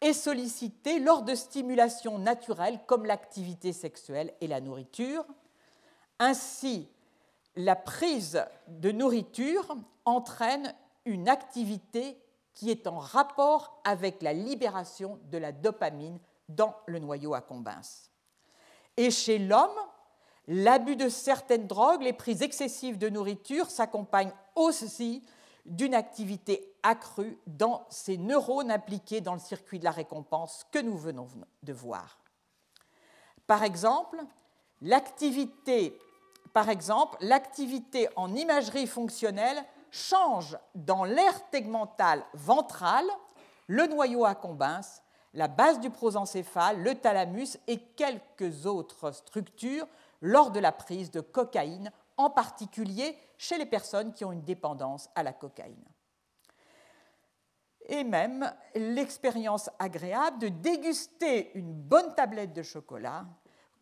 [0.00, 5.24] est sollicité lors de stimulations naturelles comme l'activité sexuelle et la nourriture.
[6.18, 6.88] Ainsi,
[7.56, 10.74] la prise de nourriture entraîne
[11.04, 12.16] une activité
[12.54, 16.18] qui est en rapport avec la libération de la dopamine
[16.48, 18.10] dans le noyau accumbens.
[18.96, 19.70] Et chez l'homme,
[20.48, 25.22] l'abus de certaines drogues, les prises excessives de nourriture s'accompagnent aussi
[25.68, 30.96] d'une activité accrue dans ces neurones impliqués dans le circuit de la récompense que nous
[30.96, 31.28] venons
[31.62, 32.18] de voir.
[33.46, 34.18] Par exemple,
[34.80, 35.98] l'activité
[38.16, 43.06] en imagerie fonctionnelle change dans l'aire tegmentale ventrale,
[43.66, 45.02] le noyau accumbens,
[45.34, 49.86] la base du prosencéphale, le thalamus et quelques autres structures
[50.20, 55.08] lors de la prise de cocaïne, en particulier chez les personnes qui ont une dépendance
[55.14, 55.84] à la cocaïne.
[57.90, 63.24] et même l'expérience agréable de déguster une bonne tablette de chocolat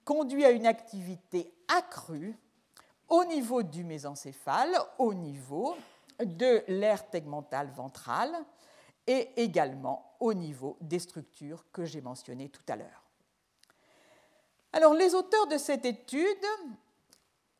[0.04, 2.38] conduit à une activité accrue
[3.08, 5.76] au niveau du mésencéphale, au niveau
[6.20, 8.32] de l'aire tegmentale ventrale
[9.06, 13.04] et également au niveau des structures que j'ai mentionnées tout à l'heure.
[14.72, 16.46] Alors, les auteurs de cette étude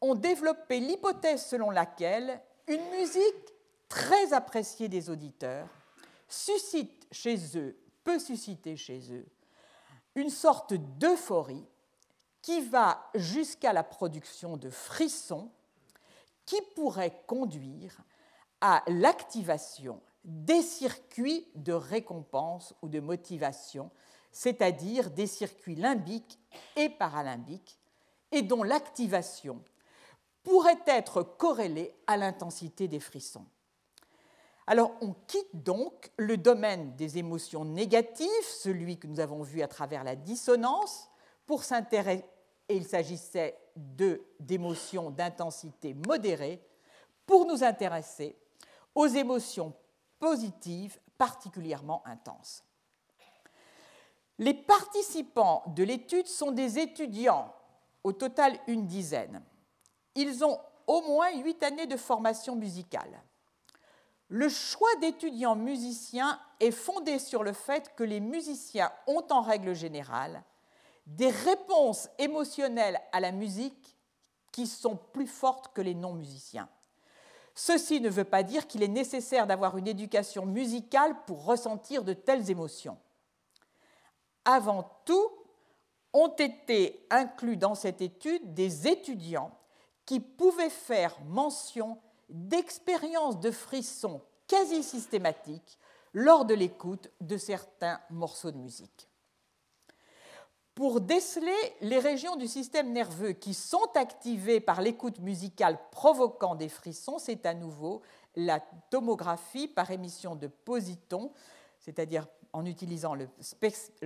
[0.01, 3.55] ont développé l'hypothèse selon laquelle une musique
[3.88, 5.68] très appréciée des auditeurs
[6.28, 9.26] suscite chez eux, peut susciter chez eux,
[10.14, 11.66] une sorte d'euphorie
[12.42, 15.51] qui va jusqu'à la production de frissons
[16.44, 17.99] qui pourraient conduire
[18.61, 23.90] à l'activation des circuits de récompense ou de motivation,
[24.32, 26.38] c'est-à-dire des circuits limbiques
[26.74, 27.78] et paralimbiques,
[28.32, 29.62] et dont l'activation
[30.47, 33.44] pourrait être corrélée à l'intensité des frissons.
[34.68, 39.66] Alors on quitte donc le domaine des émotions négatives, celui que nous avons vu à
[39.66, 41.09] travers la dissonance,
[41.47, 42.24] pour s'intéresser,
[42.68, 46.64] et il s'agissait d'émotions d'intensité modérée,
[47.26, 48.36] pour nous intéresser
[48.94, 49.74] aux émotions
[50.20, 52.62] positives particulièrement intenses.
[54.38, 57.53] Les participants de l'étude sont des étudiants,
[58.05, 59.42] au total une dizaine.
[60.17, 63.23] Ils ont au moins huit années de formation musicale.
[64.29, 69.75] Le choix d'étudiants musiciens est fondé sur le fait que les musiciens ont en règle
[69.75, 70.43] générale
[71.07, 73.97] des réponses émotionnelles à la musique
[74.51, 76.69] qui sont plus fortes que les non-musiciens.
[77.55, 82.12] Ceci ne veut pas dire qu'il est nécessaire d'avoir une éducation musicale pour ressentir de
[82.12, 82.99] telles émotions.
[84.45, 85.31] Avant tout,
[86.12, 89.56] ont été inclus dans cette étude des étudiants
[90.07, 91.99] qui pouvaient faire mention
[92.29, 95.79] d'expériences de frissons quasi systématiques
[96.13, 99.09] lors de l'écoute de certains morceaux de musique.
[100.75, 106.69] Pour déceler les régions du système nerveux qui sont activées par l'écoute musicale provoquant des
[106.69, 108.03] frissons, c'est à nouveau
[108.35, 111.33] la tomographie par émission de positons,
[111.81, 113.27] c'est-à-dire en utilisant le,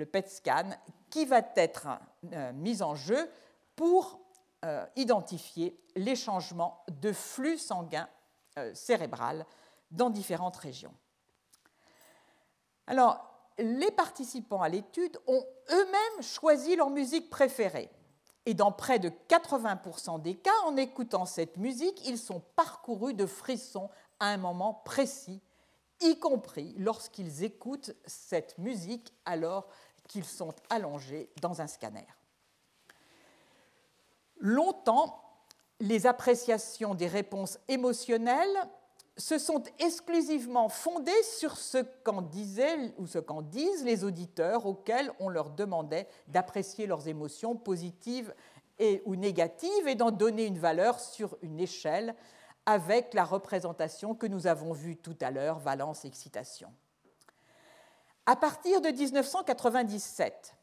[0.04, 0.70] PET scan,
[1.10, 1.88] qui va être
[2.32, 3.28] euh, mise en jeu
[3.74, 4.20] pour
[4.64, 8.08] euh, identifier les changements de flux sanguin
[8.58, 9.46] euh, cérébral
[9.90, 10.94] dans différentes régions.
[12.86, 13.24] Alors,
[13.58, 17.90] les participants à l'étude ont eux-mêmes choisi leur musique préférée.
[18.46, 23.26] Et dans près de 80% des cas, en écoutant cette musique, ils sont parcourus de
[23.26, 25.40] frissons à un moment précis,
[26.00, 29.68] y compris lorsqu'ils écoutent cette musique alors
[30.08, 32.06] qu'ils sont allongés dans un scanner.
[34.40, 35.22] Longtemps,
[35.80, 38.58] les appréciations des réponses émotionnelles
[39.16, 45.12] se sont exclusivement fondés sur ce qu'en disaient ou ce qu'en disent les auditeurs auxquels
[45.20, 48.34] on leur demandait d'apprécier leurs émotions positives
[48.78, 52.14] et, ou négatives et d'en donner une valeur sur une échelle
[52.66, 56.72] avec la représentation que nous avons vue tout à l'heure, valence-excitation.
[58.26, 60.54] À partir de 1997,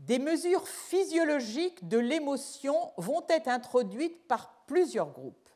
[0.00, 5.48] des mesures physiologiques de l'émotion vont être introduites par plusieurs groupes.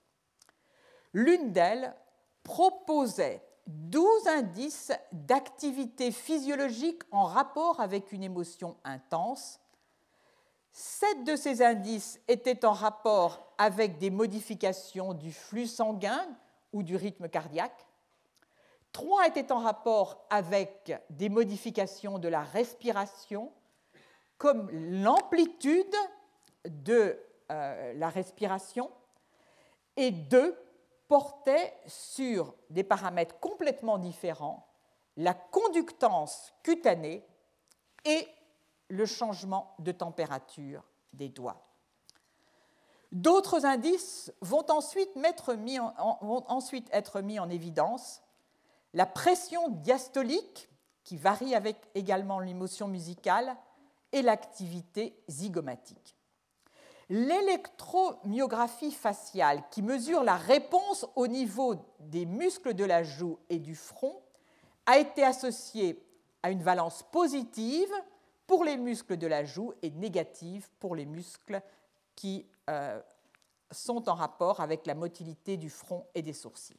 [1.13, 1.95] L'une d'elles
[2.43, 9.61] proposait 12 indices d'activité physiologique en rapport avec une émotion intense.
[10.73, 16.27] Sept de ces indices étaient en rapport avec des modifications du flux sanguin
[16.73, 17.87] ou du rythme cardiaque.
[18.93, 23.51] Trois étaient en rapport avec des modifications de la respiration,
[24.39, 25.95] comme l'amplitude
[26.65, 27.19] de
[27.51, 28.91] euh, la respiration,
[29.97, 30.59] et deux
[31.09, 34.67] portait sur des paramètres complètement différents,
[35.17, 37.25] la conductance cutanée
[38.05, 38.27] et
[38.89, 40.83] le changement de température
[41.13, 41.65] des doigts.
[43.13, 48.23] D'autres indices vont ensuite, vont ensuite, être mis en évidence.
[48.93, 50.69] La pression diastolique,
[51.05, 53.57] qui varie avec également l'émotion musicale,
[54.15, 56.17] et l'activité zygomatique.
[57.11, 63.75] L'électromyographie faciale, qui mesure la réponse au niveau des muscles de la joue et du
[63.75, 64.23] front,
[64.87, 66.03] a été associée
[66.43, 67.93] à une valence positive
[68.47, 71.61] pour les muscles de la joue et négative pour les muscles
[72.15, 73.01] qui euh,
[73.71, 76.79] sont en rapport avec la motilité du front et des sourcils.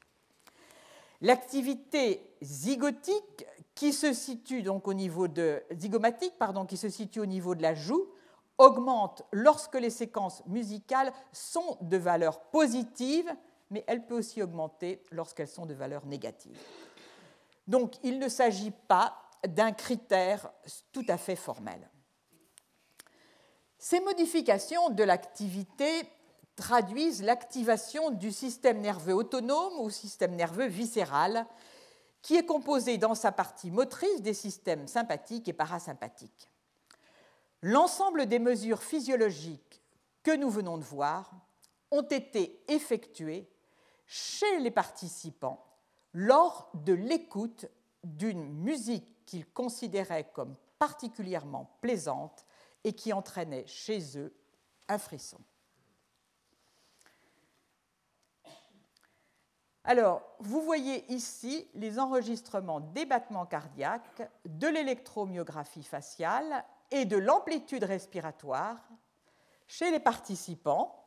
[1.21, 6.33] L'activité zygotique qui se situe donc au niveau de zygomatique
[6.67, 8.07] qui se situe au niveau de la joue
[8.57, 13.29] augmente lorsque les séquences musicales sont de valeur positive,
[13.69, 16.57] mais elle peut aussi augmenter lorsqu'elles sont de valeur négative.
[17.67, 20.51] Donc il ne s'agit pas d'un critère
[20.91, 21.89] tout à fait formel.
[23.77, 26.09] Ces modifications de l'activité
[26.55, 31.45] traduisent l'activation du système nerveux autonome ou système nerveux viscéral,
[32.21, 36.49] qui est composé dans sa partie motrice des systèmes sympathiques et parasympathiques.
[37.61, 39.81] L'ensemble des mesures physiologiques
[40.23, 41.31] que nous venons de voir
[41.91, 43.49] ont été effectuées
[44.07, 45.65] chez les participants
[46.13, 47.65] lors de l'écoute
[48.03, 52.45] d'une musique qu'ils considéraient comme particulièrement plaisante
[52.83, 54.33] et qui entraînait chez eux
[54.87, 55.39] un frisson.
[59.87, 67.83] Alors, vous voyez ici les enregistrements des battements cardiaques, de l'électromyographie faciale et de l'amplitude
[67.83, 68.77] respiratoire
[69.67, 71.03] chez les participants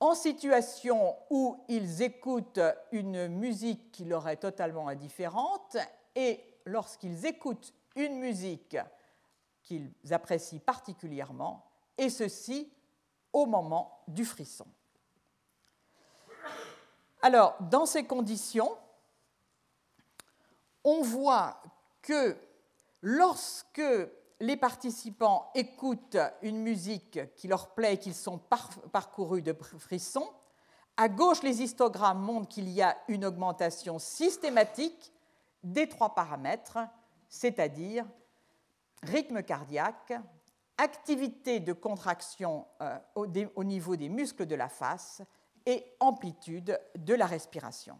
[0.00, 5.76] en situation où ils écoutent une musique qui leur est totalement indifférente
[6.16, 8.76] et lorsqu'ils écoutent une musique
[9.62, 11.64] qu'ils apprécient particulièrement,
[11.96, 12.72] et ceci
[13.32, 14.66] au moment du frisson.
[17.24, 18.76] Alors, dans ces conditions,
[20.84, 21.62] on voit
[22.02, 22.36] que
[23.00, 23.80] lorsque
[24.40, 28.38] les participants écoutent une musique qui leur plaît et qu'ils sont
[28.92, 30.30] parcourus de frissons,
[30.98, 35.10] à gauche, les histogrammes montrent qu'il y a une augmentation systématique
[35.62, 36.76] des trois paramètres,
[37.30, 38.04] c'est-à-dire
[39.02, 40.12] rythme cardiaque,
[40.76, 45.22] activité de contraction euh, au niveau des muscles de la face
[45.66, 47.98] et amplitude de la respiration.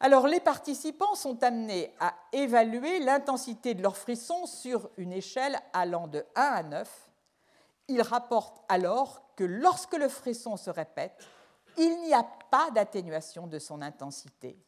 [0.00, 6.06] Alors les participants sont amenés à évaluer l'intensité de leurs frissons sur une échelle allant
[6.06, 7.10] de 1 à 9.
[7.88, 11.24] Ils rapportent alors que lorsque le frisson se répète,
[11.78, 14.58] il n'y a pas d'atténuation de son intensité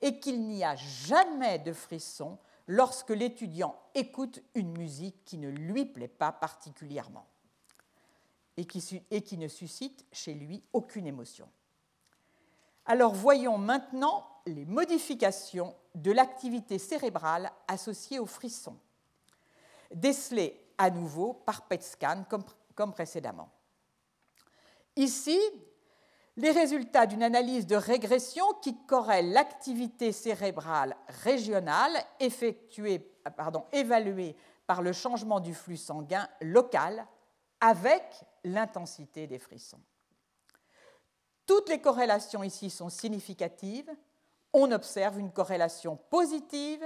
[0.00, 5.84] et qu'il n'y a jamais de frisson lorsque l'étudiant écoute une musique qui ne lui
[5.84, 7.26] plaît pas particulièrement
[8.56, 11.48] et qui, ne suscite chez lui aucune émotion.
[12.86, 18.76] Alors voyons maintenant les modifications de l'activité cérébrale associée au frisson,
[19.94, 22.44] décelées à nouveau par PET scan comme,
[22.74, 23.50] comme précédemment.
[24.94, 25.38] Ici,
[26.36, 32.98] les résultats d'une analyse de régression qui corrèle l'activité cérébrale régionale effectuée,
[33.36, 34.36] pardon, évaluée
[34.66, 37.06] par le changement du flux sanguin local
[37.60, 38.02] avec
[38.46, 39.80] l'intensité des frissons.
[41.46, 43.90] Toutes les corrélations ici sont significatives.
[44.52, 46.84] On observe une corrélation positive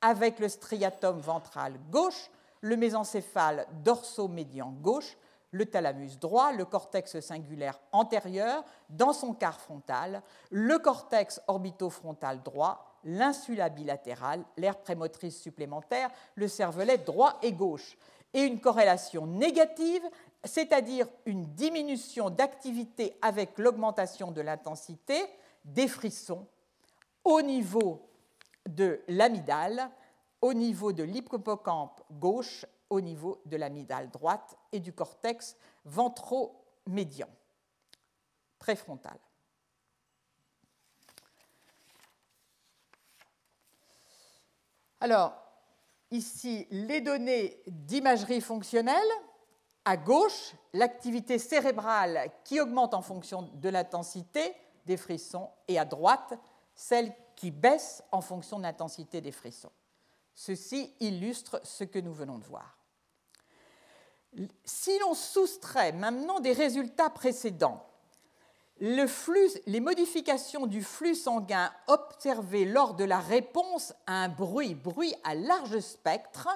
[0.00, 2.30] avec le striatum ventral gauche,
[2.60, 5.16] le mésencéphale dorso-médian gauche,
[5.50, 12.98] le thalamus droit, le cortex singulaire antérieur, dans son quart frontal, le cortex orbitofrontal droit,
[13.04, 17.96] l'insula bilatérale, l'aire prémotrice supplémentaire, le cervelet droit et gauche,
[18.34, 20.02] et une corrélation négative
[20.46, 25.20] c'est-à-dire une diminution d'activité avec l'augmentation de l'intensité
[25.64, 26.46] des frissons
[27.24, 28.08] au niveau
[28.66, 29.90] de l'amygdale,
[30.40, 37.28] au niveau de l'hippocampe gauche, au niveau de l'amygdale droite et du cortex ventromédian
[38.58, 39.18] préfrontal.
[45.00, 45.34] Alors,
[46.10, 48.96] ici, les données d'imagerie fonctionnelle
[49.86, 56.34] à gauche, l'activité cérébrale qui augmente en fonction de l'intensité des frissons et à droite,
[56.74, 59.70] celle qui baisse en fonction de l'intensité des frissons.
[60.34, 62.76] Ceci illustre ce que nous venons de voir.
[64.64, 67.86] Si l'on soustrait maintenant des résultats précédents
[68.78, 75.34] les modifications du flux sanguin observées lors de la réponse à un bruit, bruit à
[75.34, 76.48] large spectre,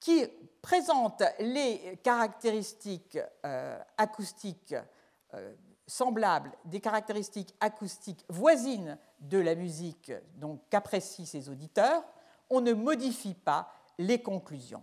[0.00, 0.26] qui
[0.64, 4.74] présente les caractéristiques euh, acoustiques
[5.34, 5.54] euh,
[5.86, 10.10] semblables, des caractéristiques acoustiques voisines de la musique
[10.70, 12.02] qu'apprécient ses auditeurs,
[12.48, 14.82] on ne modifie pas les conclusions.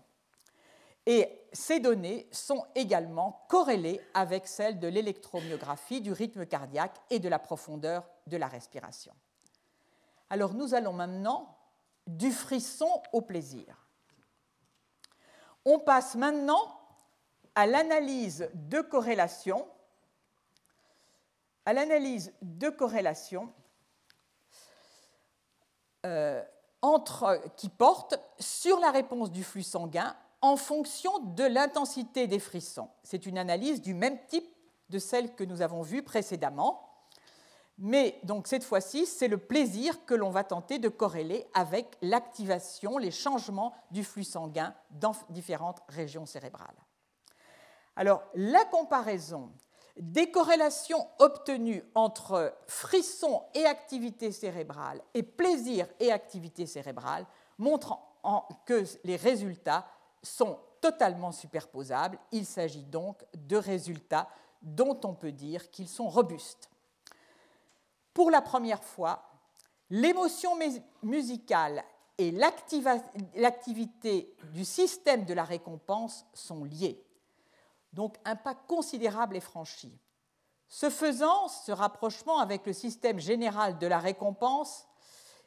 [1.08, 7.28] Et ces données sont également corrélées avec celles de l'électromyographie, du rythme cardiaque et de
[7.28, 9.16] la profondeur de la respiration.
[10.30, 11.58] Alors nous allons maintenant
[12.06, 13.81] du frisson au plaisir.
[15.66, 16.80] On passe maintenant
[17.56, 19.68] à l'analyse de corrélation,
[21.66, 23.54] à de corrélation
[26.06, 26.44] euh,
[26.82, 32.90] entre, qui porte sur la réponse du flux sanguin en fonction de l'intensité des frissons.
[33.04, 34.48] C'est une analyse du même type
[34.90, 36.91] de celle que nous avons vue précédemment.
[37.78, 42.98] Mais donc cette fois-ci, c'est le plaisir que l'on va tenter de corréler avec l'activation,
[42.98, 46.76] les changements du flux sanguin dans différentes régions cérébrales.
[47.96, 49.52] Alors, la comparaison
[49.98, 57.26] des corrélations obtenues entre frisson et activité cérébrale et plaisir et activité cérébrale
[57.58, 58.00] montre
[58.66, 59.86] que les résultats
[60.24, 62.18] sont totalement superposables.
[62.32, 64.28] Il s'agit donc de résultats
[64.62, 66.71] dont on peut dire qu'ils sont robustes.
[68.14, 69.24] Pour la première fois,
[69.90, 70.58] l'émotion
[71.04, 71.84] musicale
[72.18, 77.04] et l'activité du système de la récompense sont liées.
[77.94, 79.98] Donc un pas considérable est franchi.
[80.68, 84.88] Ce faisant, ce rapprochement avec le système général de la récompense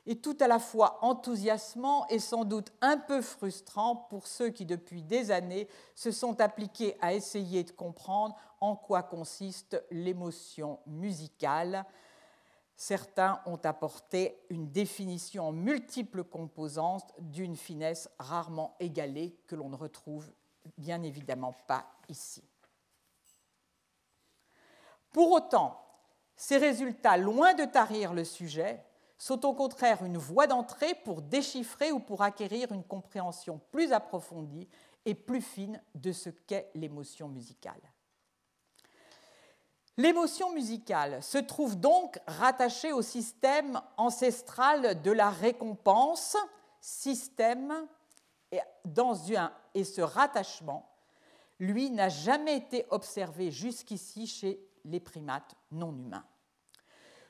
[0.06, 4.66] est tout à la fois enthousiasmant et sans doute un peu frustrant pour ceux qui,
[4.66, 11.86] depuis des années, se sont appliqués à essayer de comprendre en quoi consiste l'émotion musicale.
[12.76, 19.76] Certains ont apporté une définition en multiples composantes d'une finesse rarement égalée que l'on ne
[19.76, 20.32] retrouve
[20.76, 22.42] bien évidemment pas ici.
[25.12, 25.80] Pour autant,
[26.36, 28.84] ces résultats, loin de tarir le sujet,
[29.16, 34.68] sont au contraire une voie d'entrée pour déchiffrer ou pour acquérir une compréhension plus approfondie
[35.04, 37.80] et plus fine de ce qu'est l'émotion musicale.
[39.96, 46.36] L'émotion musicale se trouve donc rattachée au système ancestral de la récompense,
[46.80, 47.86] système
[48.84, 50.90] dans un, et ce rattachement,
[51.60, 56.24] lui, n'a jamais été observé jusqu'ici chez les primates non humains.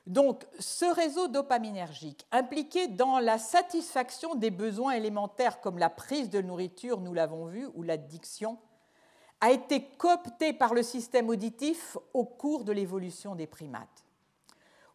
[0.07, 6.43] Donc, ce réseau dopaminergique impliqué dans la satisfaction des besoins élémentaires comme la prise de
[6.43, 8.59] nourriture, nous l'avons vu, ou l'addiction,
[9.45, 14.07] a été coopté par le système auditif au cours de l'évolution des primates.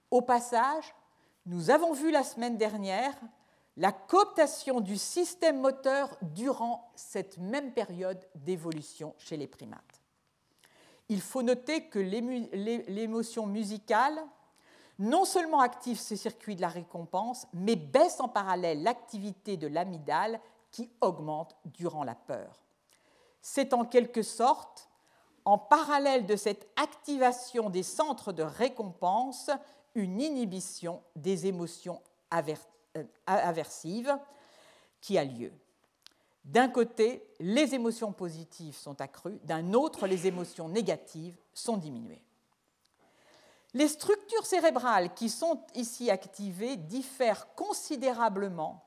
[0.10, 0.96] Au passage,
[1.46, 3.14] nous avons vu la semaine dernière
[3.78, 10.02] la cooptation du système moteur durant cette même période d'évolution chez les primates.
[11.10, 14.20] Il faut noter que l'émotion musicale
[14.98, 20.40] non seulement active ce circuit de la récompense, mais baisse en parallèle l'activité de l'amygdale
[20.72, 22.64] qui augmente durant la peur.
[23.42, 24.90] C'est en quelque sorte,
[25.46, 29.50] en parallèle de cette activation des centres de récompense,
[29.96, 32.02] une inhibition des émotions
[32.34, 34.18] euh, aversive
[35.02, 35.52] qui a lieu.
[36.46, 42.24] D'un côté, les émotions positives sont accrues, d'un autre, les émotions négatives sont diminuées.
[43.74, 48.84] Les structures cérébrales qui sont ici activées diffèrent considérablement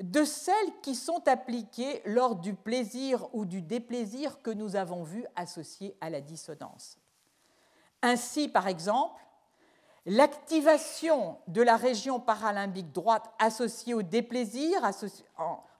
[0.00, 5.24] de celles qui sont appliquées lors du plaisir ou du déplaisir que nous avons vu
[5.36, 6.98] associés à la dissonance.
[8.02, 9.20] Ainsi, par exemple,
[10.10, 14.80] L'activation de la région paralimbique droite associée au déplaisir,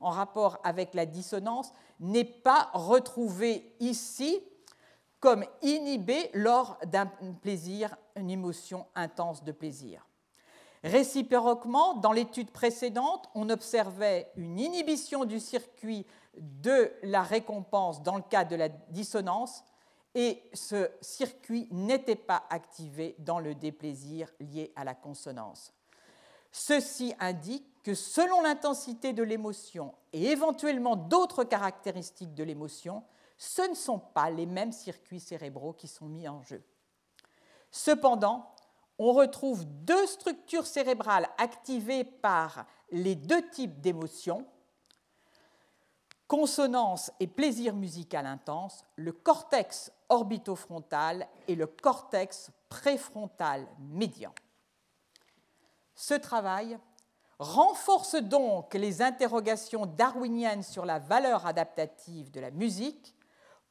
[0.01, 4.39] en rapport avec la dissonance, n'est pas retrouvée ici
[5.19, 7.07] comme inhibée lors d'un
[7.41, 10.07] plaisir, une émotion intense de plaisir.
[10.85, 16.07] Réciproquement, dans l'étude précédente, on observait une inhibition du circuit
[16.37, 19.65] de la récompense dans le cas de la dissonance
[20.15, 25.73] et ce circuit n'était pas activé dans le déplaisir lié à la consonance.
[26.51, 33.03] Ceci indique que selon l'intensité de l'émotion et éventuellement d'autres caractéristiques de l'émotion,
[33.37, 36.63] ce ne sont pas les mêmes circuits cérébraux qui sont mis en jeu.
[37.71, 38.51] Cependant,
[38.99, 44.47] on retrouve deux structures cérébrales activées par les deux types d'émotions,
[46.27, 54.33] consonance et plaisir musical intense, le cortex orbitofrontal et le cortex préfrontal médian.
[55.95, 56.79] Ce travail
[57.39, 63.15] renforce donc les interrogations darwiniennes sur la valeur adaptative de la musique.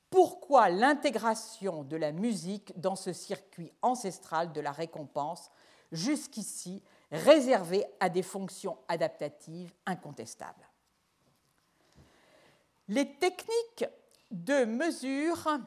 [0.10, 5.52] Pourquoi l'intégration de la musique dans ce circuit ancestral de la récompense,
[5.92, 6.82] jusqu'ici
[7.12, 10.68] réservé à des fonctions adaptatives incontestables?
[12.88, 13.86] Les techniques
[14.32, 15.60] de mesure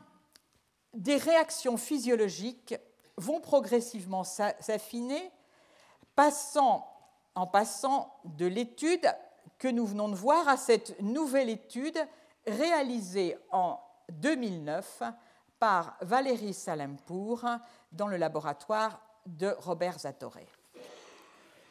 [0.94, 2.74] des réactions physiologiques
[3.16, 5.30] vont progressivement s'affiner
[7.34, 9.06] en passant de l'étude
[9.58, 11.98] que nous venons de voir à cette nouvelle étude
[12.46, 13.78] réalisée en
[14.10, 15.02] 2009
[15.58, 17.44] par Valérie Salempour
[17.92, 20.46] dans le laboratoire de Robert Zatoré.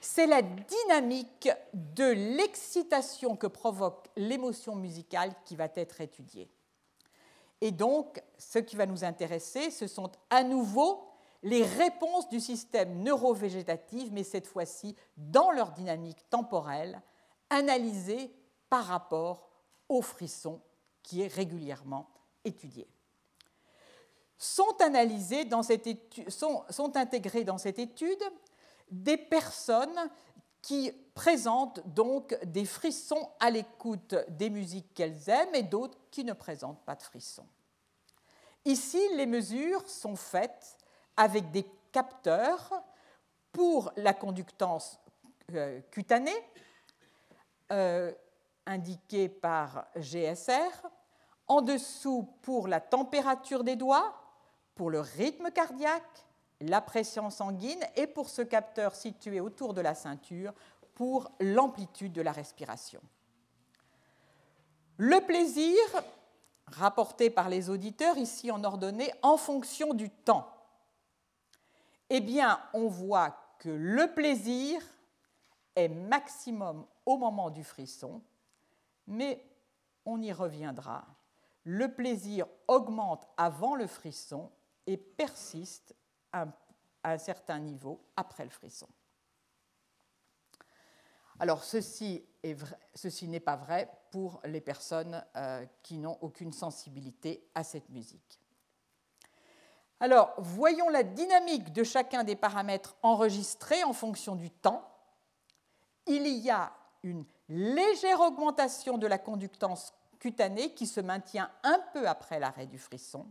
[0.01, 6.49] C'est la dynamique de l'excitation que provoque l'émotion musicale qui va être étudiée.
[7.61, 11.03] Et donc, ce qui va nous intéresser, ce sont à nouveau
[11.43, 17.01] les réponses du système neurovégétatif, mais cette fois-ci dans leur dynamique temporelle,
[17.49, 18.33] analysées
[18.69, 19.49] par rapport
[19.89, 20.61] au frisson
[21.03, 22.09] qui est régulièrement
[24.37, 24.65] Sont,
[25.49, 28.23] dans cette étude, sont intégrées dans cette étude
[28.89, 30.09] des personnes
[30.61, 36.33] qui présentent donc des frissons à l'écoute des musiques qu'elles aiment et d'autres qui ne
[36.33, 37.47] présentent pas de frissons.
[38.65, 40.77] Ici, les mesures sont faites
[41.15, 42.83] avec des capteurs
[43.51, 44.99] pour la conductance
[45.53, 46.31] euh, cutanée,
[47.71, 48.13] euh,
[48.65, 50.71] indiquée par GSR,
[51.49, 54.13] en dessous pour la température des doigts,
[54.75, 56.25] pour le rythme cardiaque,
[56.61, 60.53] la pression sanguine et pour ce capteur situé autour de la ceinture
[60.93, 63.01] pour l'amplitude de la respiration.
[64.97, 65.77] Le plaisir,
[66.67, 70.47] rapporté par les auditeurs ici en ordonnée en fonction du temps.
[72.09, 74.81] Eh bien, on voit que le plaisir
[75.75, 78.21] est maximum au moment du frisson,
[79.07, 79.43] mais
[80.05, 81.05] on y reviendra.
[81.71, 84.49] Le plaisir augmente avant le frisson
[84.87, 85.93] et persiste
[86.33, 86.47] à
[87.03, 88.87] un certain niveau après le frisson.
[91.37, 92.25] Alors ceci,
[93.27, 98.41] n'est pas vrai pour les personnes euh, qui n'ont aucune sensibilité à cette musique.
[99.99, 104.89] Alors voyons la dynamique de chacun des paramètres enregistrés en fonction du temps.
[106.07, 112.07] Il y a une légère augmentation de la conductance cutanée qui se maintient un peu
[112.07, 113.25] après l'arrêt du frisson,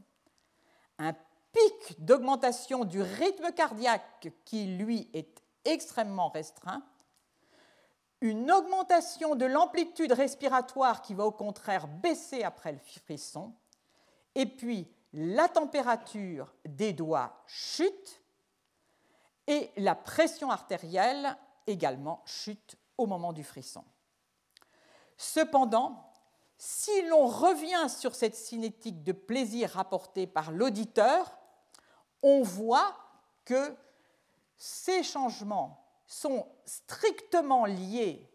[0.99, 1.13] un
[1.53, 6.83] pic d'augmentation du rythme cardiaque qui, lui, est extrêmement restreint,
[8.21, 13.53] une augmentation de l'amplitude respiratoire qui va au contraire baisser après le frisson,
[14.35, 18.23] et puis la température des doigts chute,
[19.47, 21.37] et la pression artérielle
[21.67, 23.85] également chute au moment du frisson.
[25.17, 26.08] Cependant,
[26.59, 31.39] si l'on revient sur cette cinétique de plaisir rapportée par l'auditeur,
[32.23, 32.97] on voit
[33.45, 33.75] que
[34.57, 38.29] ces changements sont strictement liés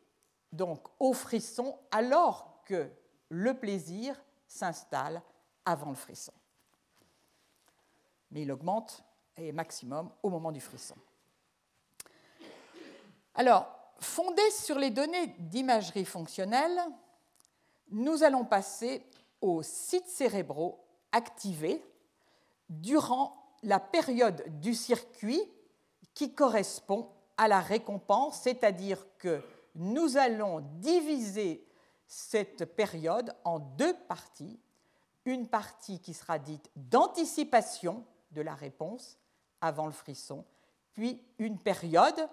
[0.54, 2.90] donc au frisson alors que
[3.30, 4.16] le plaisir
[4.48, 5.22] s'installe
[5.66, 6.34] avant le frisson.
[8.32, 9.04] Mais il augmente
[9.36, 10.96] et maximum au moment du frisson.
[13.36, 13.68] Alors,
[14.00, 16.80] fondé sur les données d'imagerie fonctionnelle,
[17.94, 19.06] nous allons passer
[19.40, 21.84] aux sites cérébraux activés
[22.70, 25.42] durant la période du circuit
[26.14, 29.42] qui correspond à la récompense, c'est-à-dire que
[29.76, 31.66] nous allons diviser
[32.06, 34.60] cette période en deux parties.
[35.26, 39.18] Une partie qui sera dite d'anticipation de la réponse
[39.62, 40.44] avant le frisson,
[40.94, 42.28] puis une période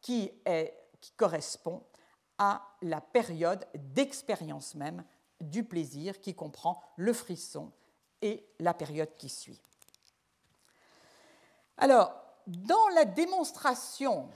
[0.00, 0.30] qui,
[1.16, 1.82] correspond
[2.38, 5.04] à la période d'expérience même
[5.40, 7.70] du plaisir qui comprend le frisson
[8.22, 9.60] et la période qui suit.
[11.78, 12.14] Alors,
[12.46, 14.28] dans la démonstration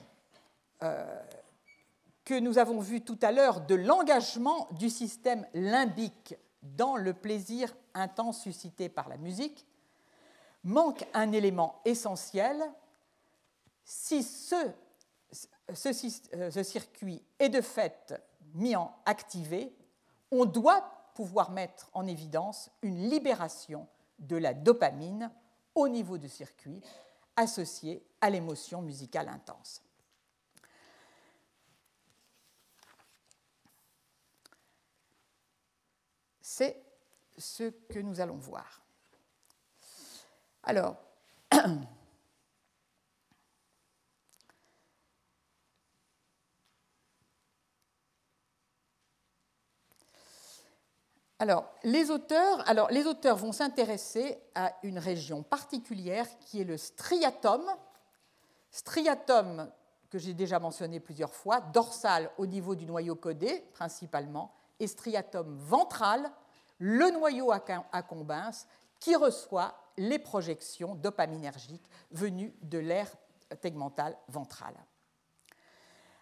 [0.83, 1.23] euh,
[2.25, 7.75] que nous avons vue tout à l'heure de l'engagement du système limbique dans le plaisir
[7.95, 9.67] intense suscité par la musique,
[10.63, 12.63] manque un élément essentiel.
[13.85, 14.71] Si ce,
[15.33, 18.15] ce, circuit est de fait
[18.55, 19.73] mis en activé,
[20.31, 20.83] on doit
[21.15, 23.87] pouvoir mettre en évidence une libération
[24.19, 25.31] de la dopamine
[25.75, 26.81] au niveau du circuit
[27.37, 29.83] associé à l'émotion musicale intense.
[36.41, 36.83] C'est
[37.39, 38.83] ce que nous allons voir.
[40.65, 40.97] Alors,
[51.41, 52.65] Alors les, auteurs,
[53.35, 57.63] vont s'intéresser à une région particulière qui est le striatum.
[58.71, 59.71] Striatum,
[60.11, 65.57] que j'ai déjà mentionné plusieurs fois, dorsal au niveau du noyau codé principalement, et striatum
[65.57, 66.31] ventral,
[66.79, 68.67] le noyau accumbens,
[68.99, 73.11] qui reçoit les projections dopaminergiques venues de l'aire
[73.63, 74.77] tegmentale ventrale.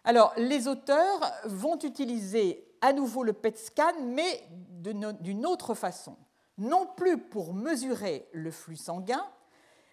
[0.05, 6.17] Alors, les auteurs vont utiliser à nouveau le PET scan, mais d'une autre façon.
[6.59, 9.25] Non plus pour mesurer le flux sanguin,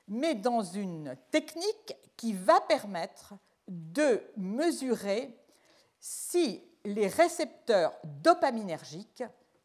[0.07, 3.33] mais dans une technique qui va permettre
[3.67, 5.37] de mesurer
[5.99, 9.23] si les récepteurs dopaminergiques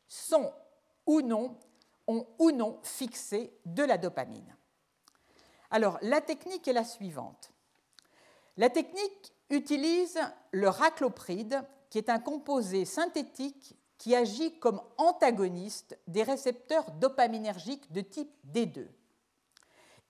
[0.08, 0.52] sont
[1.06, 1.56] ou non,
[2.06, 4.56] ont ou non fixé de la dopamine.
[5.70, 7.50] Alors, la technique est la suivante.
[8.56, 10.18] La technique utilise
[10.50, 18.00] le raclopride, qui est un composé synthétique qui agit comme antagoniste des récepteurs dopaminergiques de
[18.00, 18.86] type D2.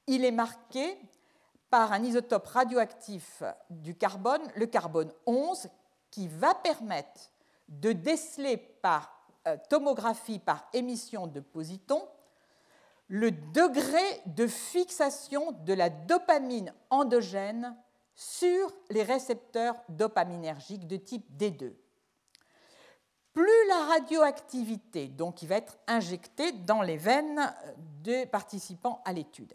[0.07, 0.97] Il est marqué
[1.70, 5.68] par un isotope radioactif du carbone, le carbone 11,
[6.11, 7.33] qui va permettre
[7.68, 12.07] de déceler par euh, tomographie par émission de positons
[13.11, 17.76] le degré de fixation de la dopamine endogène
[18.21, 21.73] sur les récepteurs dopaminergiques de type D2.
[23.33, 27.51] Plus la radioactivité, donc qui va être injectée dans les veines
[28.03, 29.55] des participants à l'étude,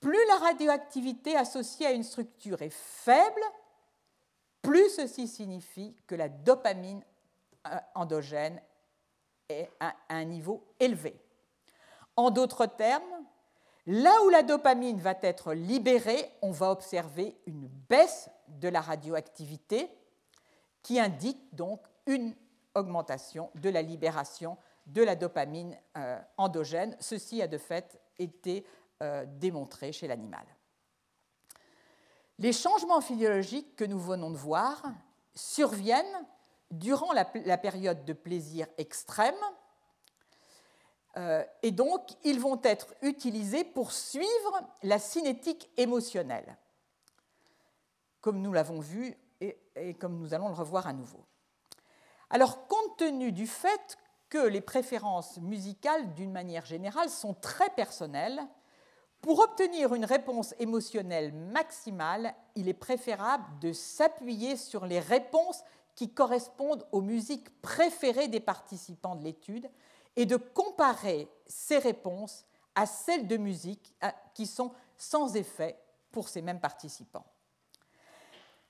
[0.00, 3.42] plus la radioactivité associée à une structure est faible,
[4.62, 7.04] plus ceci signifie que la dopamine
[7.66, 8.58] euh, endogène
[9.50, 11.14] est à un niveau élevé.
[12.16, 13.19] En d'autres termes,
[13.86, 19.90] là où la dopamine va être libérée, on va observer une baisse de la radioactivité
[20.82, 22.34] qui indique donc une
[22.74, 24.56] augmentation de la libération
[24.86, 26.96] de la dopamine euh, endogène.
[27.00, 28.66] Ceci a de fait été
[29.02, 30.44] euh, démontré chez l'animal.
[32.38, 34.82] Les changements physiologiques que nous venons de voir
[35.34, 36.26] surviennent
[36.70, 39.34] durant la, période de plaisir extrême,
[41.16, 46.56] euh, et donc ils vont être utilisés pour suivre la cinétique émotionnelle,
[48.20, 51.24] comme nous l'avons vu et, comme nous allons le revoir à nouveau.
[52.28, 53.98] Alors, compte tenu du fait
[54.28, 58.40] que les préférences musicales, d'une manière générale, sont très personnelles,
[59.20, 65.62] pour obtenir une réponse émotionnelle maximale, il est préférable de s'appuyer sur les réponses
[65.94, 69.68] qui correspondent aux musiques préférées des participants de l'étude
[70.20, 72.44] et de comparer ces réponses
[72.74, 73.94] à celles de musique
[74.34, 75.80] qui sont sans effet
[76.12, 77.24] pour ces mêmes participants.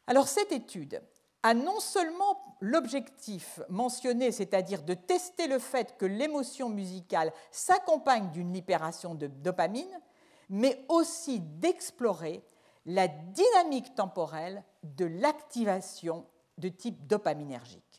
[0.07, 1.03] Alors cette étude
[1.42, 8.53] a non seulement l'objectif mentionné, c'est-à-dire de tester le fait que l'émotion musicale s'accompagne d'une
[8.53, 10.01] libération de dopamine,
[10.51, 12.44] mais aussi d'explorer
[12.86, 16.28] la dynamique temporelle de l'activation
[16.59, 17.89] de type dopaminergique.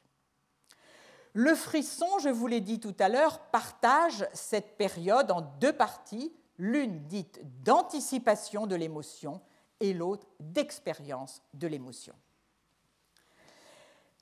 [1.33, 6.33] Le frisson, je vous l'ai dit tout à l'heure, partage cette période en deux parties,
[6.57, 9.41] l'une dite d'anticipation de l'émotion
[9.79, 12.13] et l'autre d'expérience de l'émotion.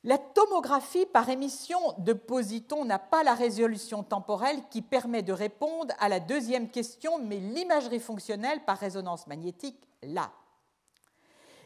[0.05, 5.93] La tomographie par émission de positons n'a pas la résolution temporelle qui permet de répondre
[5.99, 10.31] à la deuxième question, mais l'imagerie fonctionnelle par résonance magnétique l'a.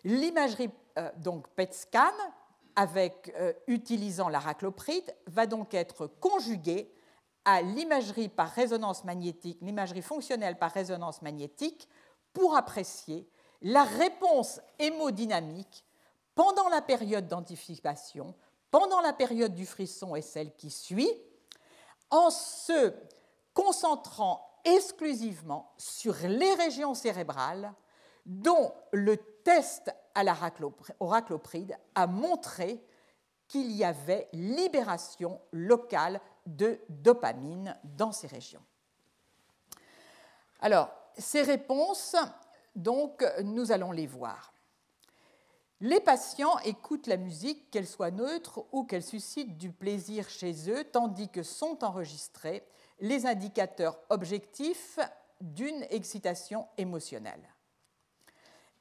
[0.04, 2.12] L'imagerie euh, donc PET scan,
[2.76, 6.92] avec, euh, utilisant l'araclopride, va donc être conjuguée
[7.46, 11.88] à l'imagerie par résonance magnétique, l'imagerie fonctionnelle par résonance magnétique,
[12.34, 13.28] pour apprécier
[13.62, 15.86] la réponse hémodynamique
[16.36, 18.34] pendant la période d'anticipation,
[18.72, 21.12] pendant la période du frisson et celle qui suit,
[22.10, 22.94] en se
[23.54, 27.74] concentrant exclusivement sur les régions cérébrales
[28.26, 30.24] dont le test à
[31.00, 32.84] au raclopride a montré
[33.48, 38.64] qu'il y avait libération locale de dopamine dans ces régions.
[40.60, 42.16] Alors, ces réponses,
[42.76, 44.54] nous allons les voir.
[45.82, 50.86] Les patients écoutent la musique, qu'elle soit neutre ou qu'elle suscite du plaisir chez eux,
[50.86, 52.66] tandis que sont enregistrés
[53.02, 54.98] les indicateurs objectifs
[55.42, 57.53] d'une excitation émotionnelle.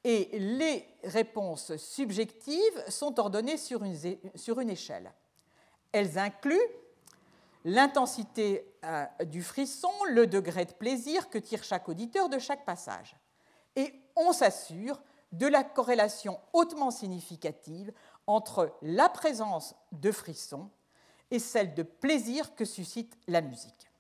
[0.05, 5.13] Et les réponses subjectives sont ordonnées sur une, échelle.
[5.93, 6.59] Elles incluent
[7.65, 13.17] l'intensité euh, du frisson, le degré de plaisir que tire chaque auditeur de chaque passage.
[13.77, 15.01] Et on s'assure
[15.31, 17.93] de la corrélation hautement significative
[18.27, 20.69] entre la présence de frissons
[21.31, 23.92] et celle de plaisir que suscite la musique.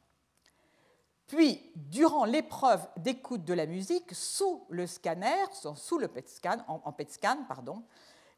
[1.32, 6.92] Puis, durant l'épreuve d'écoute de la musique, sous le scanner, sous le PET scan, en,
[6.92, 7.82] PET scan, pardon,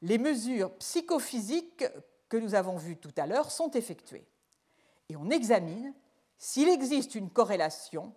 [0.01, 1.85] les mesures psychophysiques
[2.29, 4.25] que nous avons vues tout à l'heure sont effectuées.
[5.09, 5.93] Et on examine
[6.39, 8.15] s'il existe une corrélation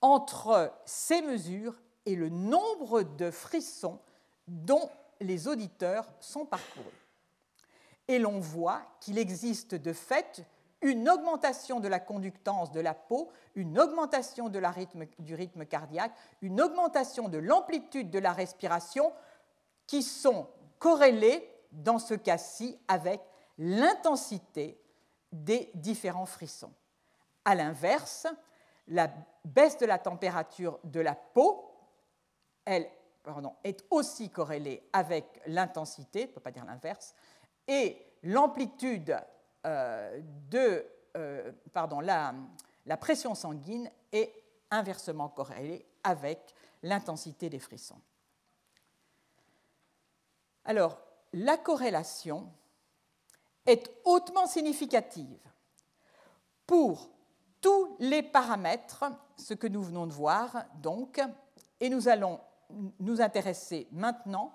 [0.00, 1.74] entre ces mesures
[2.06, 3.98] et le nombre de frissons
[4.46, 4.88] dont
[5.20, 6.86] les auditeurs sont parcourus.
[8.06, 10.46] Et l'on voit qu'il existe de fait
[10.82, 17.28] une augmentation de la conductance de la peau, une augmentation du rythme cardiaque, une augmentation
[17.28, 19.12] de l'amplitude de la respiration
[19.86, 23.20] qui sont corrélées dans ce cas-ci avec
[23.58, 24.80] l'intensité
[25.30, 26.72] des différents frissons.
[27.44, 28.26] A l'inverse,
[28.88, 29.10] la
[29.44, 31.72] baisse de la température de la peau
[32.64, 32.88] elle
[33.64, 37.14] est aussi corrélée avec l'intensité, on ne peut pas dire l'inverse,
[37.68, 39.16] et l'amplitude
[39.64, 40.86] de
[41.16, 42.34] euh, pardon, la,
[42.86, 44.32] la pression sanguine est
[44.70, 48.00] inversement corrélée avec l'intensité des frissons.
[50.64, 50.98] Alors,
[51.32, 52.50] la corrélation
[53.66, 55.40] est hautement significative
[56.66, 57.10] pour
[57.60, 59.04] tous les paramètres,
[59.36, 61.20] ce que nous venons de voir donc,
[61.80, 62.40] et nous allons
[63.00, 64.52] nous intéresser maintenant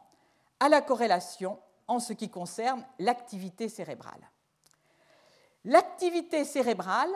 [0.60, 4.28] à la corrélation en ce qui concerne l'activité cérébrale.
[5.68, 7.11] L'activité cérébrale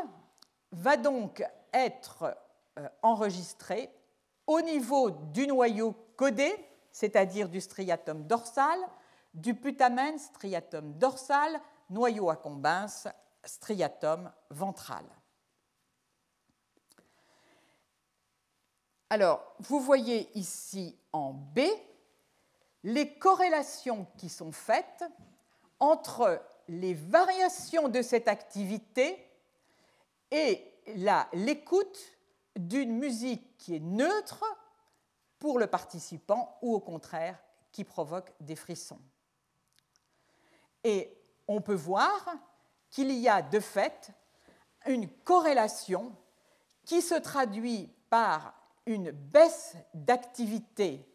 [0.74, 1.41] va donc
[1.72, 2.38] être
[2.78, 3.89] euh, enregistrée
[4.45, 6.54] au niveau du noyau codé,
[6.91, 8.78] c'est-à-dire du striatum dorsal,
[9.34, 13.08] du putamen, striatum dorsal, noyau accumbens,
[13.45, 15.06] striatum ventral.
[19.10, 21.62] Alors, vous voyez ici en B
[22.84, 25.06] les corrélations qui sont faites
[25.80, 29.28] entre les variations de cette activité
[30.32, 30.64] et
[31.34, 31.99] l'écoute
[32.55, 34.43] d'une musique qui est neutre
[35.39, 37.39] pour le participant ou au contraire
[37.72, 38.99] qui provoque des frissons.
[40.84, 42.26] Et on peut voir
[42.89, 44.12] qu'il y a de fait
[44.86, 46.16] une corrélation
[46.86, 48.53] qui se traduit par
[48.86, 51.07] une baisse d'activité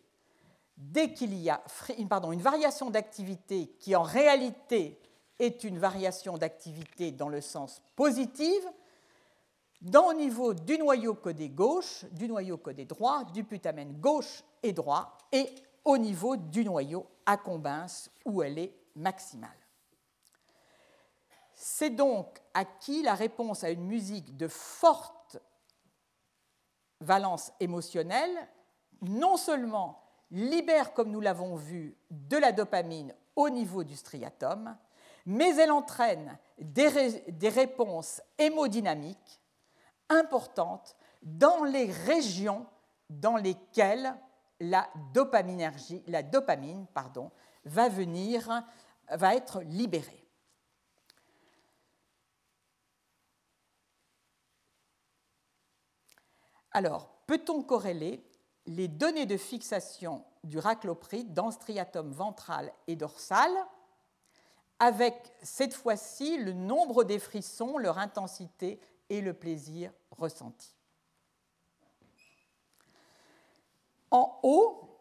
[0.76, 1.62] dès qu'il y a
[1.98, 5.00] une variation d'activité qui en réalité
[5.38, 8.64] est une variation d'activité dans le sens positif,
[9.94, 15.16] au niveau du noyau codé gauche, du noyau codé droit, du putamen gauche et droit,
[15.32, 15.48] et
[15.84, 19.50] au niveau du noyau accumbens où elle est maximale.
[21.54, 25.38] C'est donc acquis la réponse à une musique de forte
[27.00, 28.48] valence émotionnelle,
[29.02, 34.76] non seulement libère, comme nous l'avons vu, de la dopamine au niveau du striatum,
[35.26, 36.88] mais elle entraîne des,
[37.48, 39.42] réponses hémodynamiques
[40.08, 42.66] importantes dans les régions
[43.10, 44.16] dans lesquelles
[44.60, 46.86] la, dopamine
[47.64, 48.64] va, venir,
[49.10, 50.22] va être libérée.
[56.70, 58.22] Alors, peut-on corréler
[58.66, 63.50] les données de fixation du raclopride dans striatum ventral et dorsal
[64.78, 70.74] avec cette fois-ci le nombre des frissons, leur intensité et le plaisir ressenti.
[74.10, 74.98] En haut,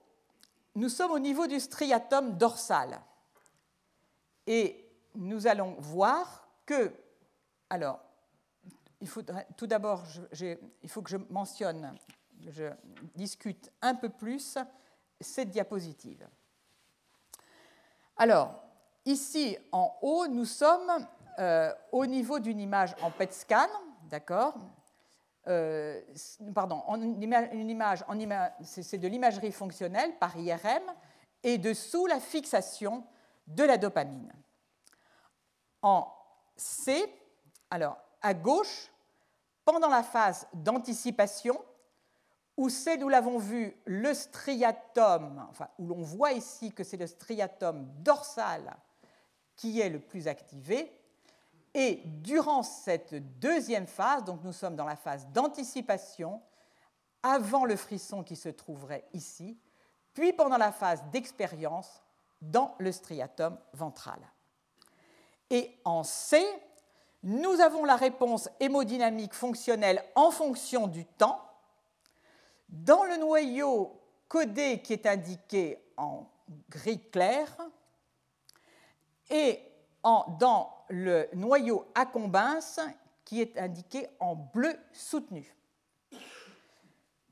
[0.76, 3.02] nous sommes au niveau du striatum dorsal
[4.48, 6.94] et nous allons voir que,
[7.70, 8.00] alors,
[9.02, 9.10] il
[9.56, 10.04] tout d'abord,
[10.42, 11.96] il faut que je mentionne,
[12.48, 12.66] je
[13.16, 14.58] discute un peu plus
[15.20, 16.28] cette diapositive.
[18.18, 18.65] Alors,
[19.06, 21.08] ici en haut, nous sommes
[21.40, 23.68] euh, au niveau d'une image en PET scan,
[24.10, 24.56] d'accord
[25.48, 26.02] euh,
[26.54, 28.04] Pardon, une image,
[28.64, 30.84] c'est de l'imagerie fonctionnelle par IRM
[31.44, 33.04] et dessous la fixation
[33.48, 34.34] de la dopamine.
[35.82, 36.12] En
[36.56, 37.06] C,
[37.70, 38.90] alors à gauche,
[39.64, 41.60] pendant la phase d'anticipation,
[42.58, 47.08] où c'est, nous l'avons vu, le striatum, enfin, où l'on voit ici que c'est le
[47.08, 48.76] striatum dorsal
[49.56, 50.92] qui est le plus activé.
[51.74, 56.42] Et durant cette deuxième phase, donc nous sommes dans la phase d'anticipation,
[57.22, 59.58] avant le frisson qui se trouverait ici,
[60.14, 62.02] puis pendant la phase d'expérience
[62.42, 64.20] dans le striatum ventral.
[65.50, 66.44] Et en C,
[67.24, 71.42] nous avons la réponse hémodynamique fonctionnelle en fonction du temps.
[72.70, 76.28] Dans le noyau codé qui est indiqué en
[76.70, 77.56] gris clair,
[79.30, 79.62] et
[80.40, 82.80] dans le noyau accumbens
[83.24, 85.56] qui est indiqué en bleu soutenu.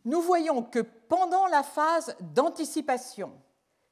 [0.06, 3.32] Nous voyons que pendant la phase d'anticipation,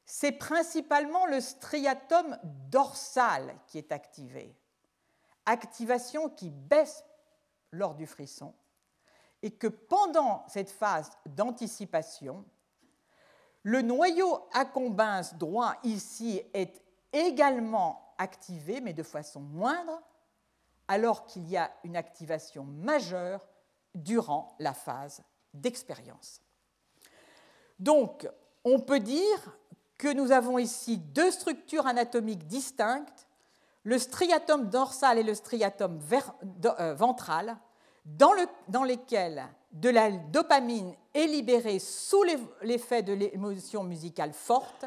[0.03, 2.37] c'est principalement le striatum
[2.69, 4.53] dorsal qui est activé.
[5.45, 7.05] Activation qui baisse
[7.71, 8.53] lors du frisson.
[9.41, 12.45] Et que pendant cette phase d'anticipation,
[13.63, 16.81] le noyau accumbens droit ici est
[17.13, 20.01] également activé, mais de façon moindre,
[20.87, 23.41] alors qu'il y a une activation majeure
[23.95, 25.23] durant la phase
[25.53, 26.41] d'expérience.
[27.79, 28.27] Donc,
[28.63, 29.57] on peut dire
[29.97, 33.27] que nous avons ici deux structures anatomiques distinctes,
[33.83, 35.99] le striatum dorsal et le striatum
[36.79, 37.57] euh, ventral,
[38.05, 38.33] dans,
[38.83, 42.23] lesquels de la dopamine est libérée sous
[42.61, 44.85] l'effet de l'émotion musicale forte,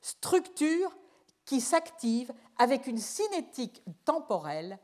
[0.00, 0.96] structure
[1.48, 4.78] qui s'active avec une cinétique temporelle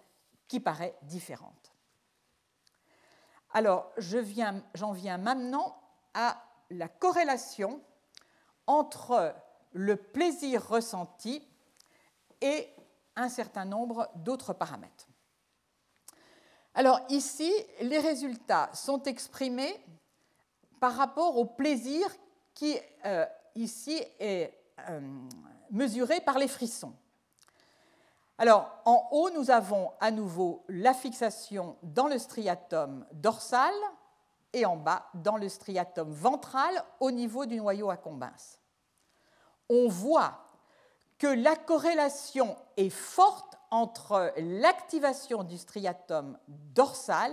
[0.48, 1.74] qui paraît différente.
[3.52, 5.76] Alors, j'en viens maintenant
[6.14, 7.82] à la corrélation
[8.66, 9.34] entre
[9.72, 11.46] le plaisir ressenti
[12.40, 12.70] et
[13.14, 15.06] un certain nombre d'autres paramètres.
[16.72, 19.84] Alors ici, les résultats sont exprimés
[20.80, 22.06] par rapport au plaisir
[22.54, 24.50] qui euh, ici est
[24.88, 25.00] euh,
[25.74, 26.94] mesuré par les frissons.
[28.38, 33.74] Alors en haut, nous avons à nouveau la fixation dans le striatum dorsal
[34.52, 38.58] et en bas dans le striatum ventral au niveau du noyau accumbens.
[39.68, 40.38] On voit
[41.18, 47.32] que la corrélation est forte entre l'activation du striatum dorsal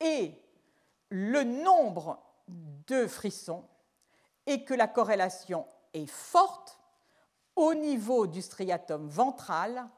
[0.00, 0.34] et
[1.08, 2.18] le nombre
[2.48, 3.64] de frissons
[4.46, 6.75] et que la corrélation est forte
[7.56, 9.88] au niveau du striatum ventral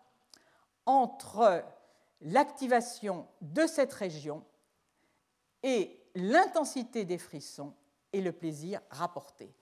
[0.86, 1.64] entre
[2.22, 4.44] l'activation de cette région
[5.62, 7.74] et l'intensité des frissons
[8.12, 9.52] et le plaisir rapporté.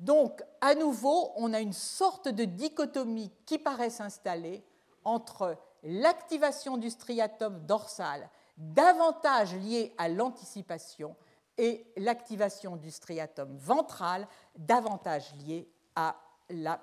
[0.00, 4.64] Donc, à nouveau, on a une sorte de dichotomie qui paraît s'installer
[5.04, 11.16] entre l'activation du striatum dorsal, davantage liée à l'anticipation,
[11.58, 16.16] et l'activation du striatum ventral, davantage liée à
[16.50, 16.80] la,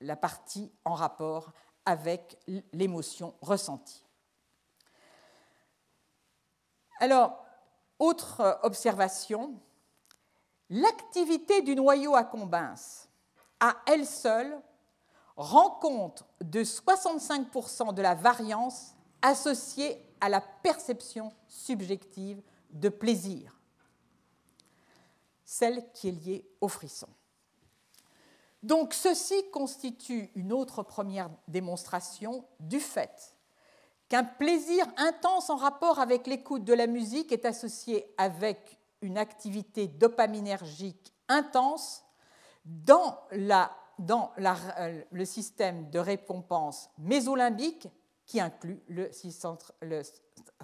[0.00, 1.52] la partie en rapport
[1.84, 2.38] avec
[2.72, 4.04] l'émotion ressentie.
[7.00, 7.44] Alors,
[7.98, 9.60] autre observation,
[10.70, 13.08] l'activité du noyau accumbens,
[13.60, 14.60] à elle seule,
[15.36, 23.58] rend compte de 65% de la variance associée à la perception subjective de plaisir,
[25.44, 27.08] celle qui est liée au frisson.
[28.66, 33.36] Donc ceci constitue une autre première démonstration du fait
[34.08, 39.86] qu'un plaisir intense en rapport avec l'écoute de la musique est associé avec une activité
[39.86, 42.02] dopaminergique intense
[42.64, 47.88] dans, le système de récompense mésolimbique
[48.24, 49.12] qui inclut le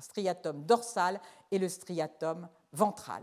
[0.00, 1.20] striatum dorsal
[1.52, 3.22] et le striatum ventral.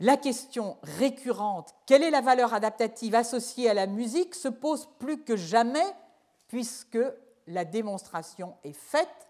[0.00, 5.22] La question récurrente, quelle est la valeur adaptative associée à la musique, se pose plus
[5.22, 5.86] que jamais
[6.48, 6.98] puisque
[7.46, 9.28] la démonstration est faite,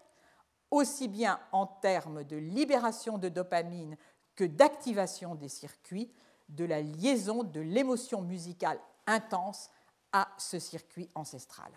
[0.69, 3.95] aussi bien en termes de libération de dopamine
[4.35, 6.11] que d'activation des circuits,
[6.49, 9.69] de la liaison de l'émotion musicale intense
[10.11, 11.71] à ce circuit ancestral.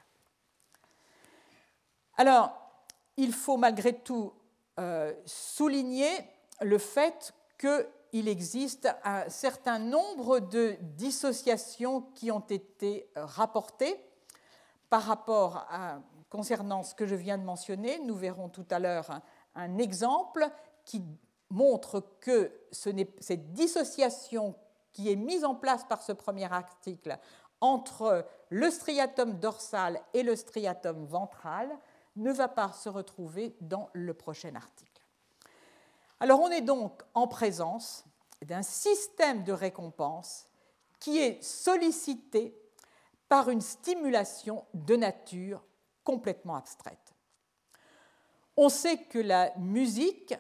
[2.16, 2.52] Alors,
[3.16, 4.32] il faut malgré tout
[4.78, 6.10] euh, souligner
[6.60, 7.32] le fait
[8.10, 14.04] qu'il existe un certain nombre de dissociations qui ont été rapportées
[14.88, 18.00] par rapport à, concernant ce que je viens de mentionner.
[18.00, 19.20] Nous verrons tout à l'heure
[19.54, 20.44] un, exemple
[20.84, 21.02] qui
[21.50, 24.54] montre que cette dissociation
[24.92, 27.16] qui est mise en place par ce premier article
[27.60, 31.70] entre le striatum dorsal et le striatum ventral
[32.16, 34.89] ne va pas se retrouver dans le prochain article.
[36.20, 38.04] Alors on est donc en présence
[38.42, 40.46] d'un système de récompense
[40.98, 42.54] qui est sollicité
[43.28, 45.64] par une stimulation de nature
[46.04, 47.14] complètement abstraite.
[48.56, 50.34] On sait que la musique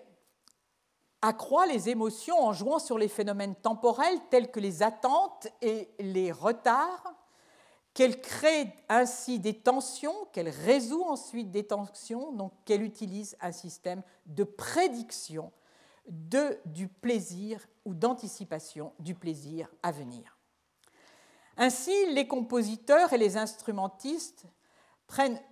[1.22, 6.30] accroît les émotions en jouant sur les phénomènes temporels tels que les attentes et les
[6.30, 7.14] retards,
[7.94, 14.02] qu'elle crée ainsi des tensions, qu'elle résout ensuite des tensions, donc qu'elle utilise un système
[14.26, 15.52] de prédiction
[16.10, 20.36] de, du plaisir ou d'anticipation du plaisir à venir.
[21.56, 24.46] Ainsi, les compositeurs et les instrumentistes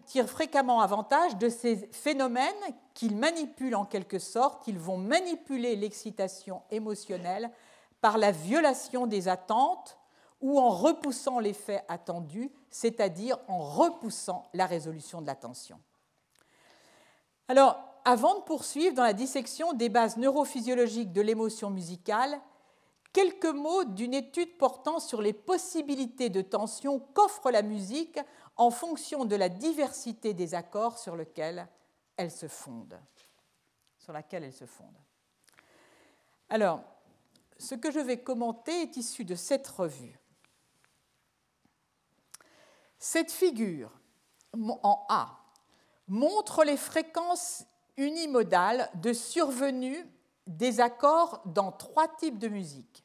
[0.07, 2.55] tirent fréquemment avantage de ces phénomènes
[2.95, 4.67] qu'ils manipulent en quelque sorte.
[4.69, 7.51] Ils vont manipuler l'excitation émotionnelle
[8.01, 9.99] par la violation des attentes
[10.41, 15.81] ou en repoussant l'effet attendu, c'est-à-dire en repoussant la résolution de la tension.
[17.49, 22.41] Alors, avant de poursuivre dans la dissection des bases neurophysiologiques de l'émotion musicale,
[23.13, 28.19] quelques mots d'une étude portant sur les possibilités de tension qu'offre la musique
[28.57, 31.69] en fonction de la diversité des accords sur lesquels
[32.17, 32.99] elle se fonde.
[33.99, 34.97] Sur laquelle elle se fonde.
[36.49, 36.83] Alors,
[37.59, 40.19] ce que je vais commenter est issu de cette revue.
[42.99, 43.93] Cette figure
[44.55, 45.41] en A
[46.07, 47.67] montre les fréquences
[47.99, 50.09] unimodale de survenue
[50.47, 53.05] des accords dans trois types de musique.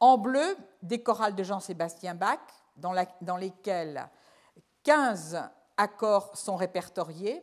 [0.00, 2.40] En bleu, des chorales de Jean-Sébastien Bach,
[2.76, 4.08] dans, dans, lesquelles
[4.84, 5.40] 15
[5.76, 7.42] accords sont répertoriés.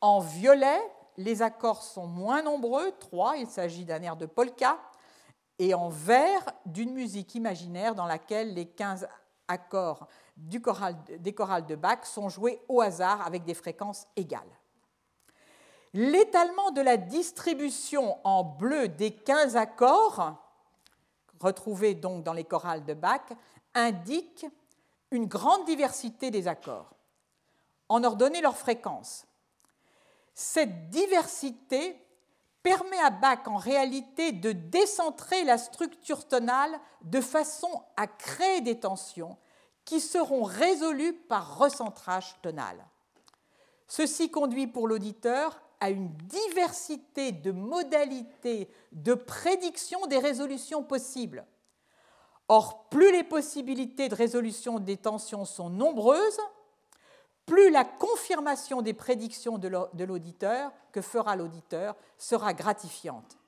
[0.00, 0.80] En violet,
[1.16, 4.78] les accords sont moins nombreux, trois, il s'agit d'un air de polka.
[5.58, 9.08] Et en vert, d'une musique imaginaire dans laquelle les 15
[9.48, 10.06] accords
[10.36, 10.60] des
[11.34, 14.57] chorales de Bach sont joués au hasard avec des fréquences égales.
[16.00, 20.36] L'étalement de la distribution en bleu des 15 accords,
[21.40, 23.32] retrouvés donc dans les chorales de Bach,
[23.74, 24.46] indique
[25.10, 26.94] une grande diversité des accords,
[27.88, 29.26] en ordonnée leur fréquence.
[30.34, 32.00] Cette diversité
[32.62, 38.78] permet à Bach en réalité de décentrer la structure tonale de façon à créer des
[38.78, 39.36] tensions
[39.84, 42.86] qui seront résolues par recentrage tonal.
[43.88, 51.46] Ceci conduit pour l'auditeur à une diversité de modalités de prédiction des résolutions possibles.
[52.48, 56.40] Or, plus les possibilités de résolution des tensions sont nombreuses,
[57.44, 63.38] plus la confirmation des prédictions de l'auditeur, que fera l'auditeur, sera gratifiante.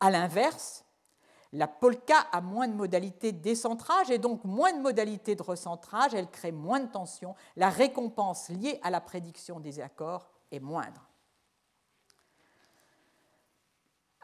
[0.00, 0.84] A l'inverse,
[1.52, 6.14] la polka a moins de modalités de décentrage et donc moins de modalités de recentrage,
[6.14, 11.08] elle crée moins de tensions, la récompense liée à la prédiction des accords est moindre.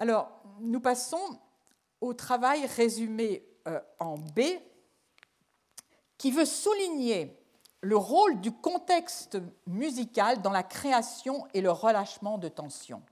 [0.01, 1.39] Alors, nous passons
[2.01, 4.41] au travail résumé euh, en B,
[6.17, 7.39] qui veut souligner
[7.83, 13.03] le rôle du contexte musical dans la création et le relâchement de tension.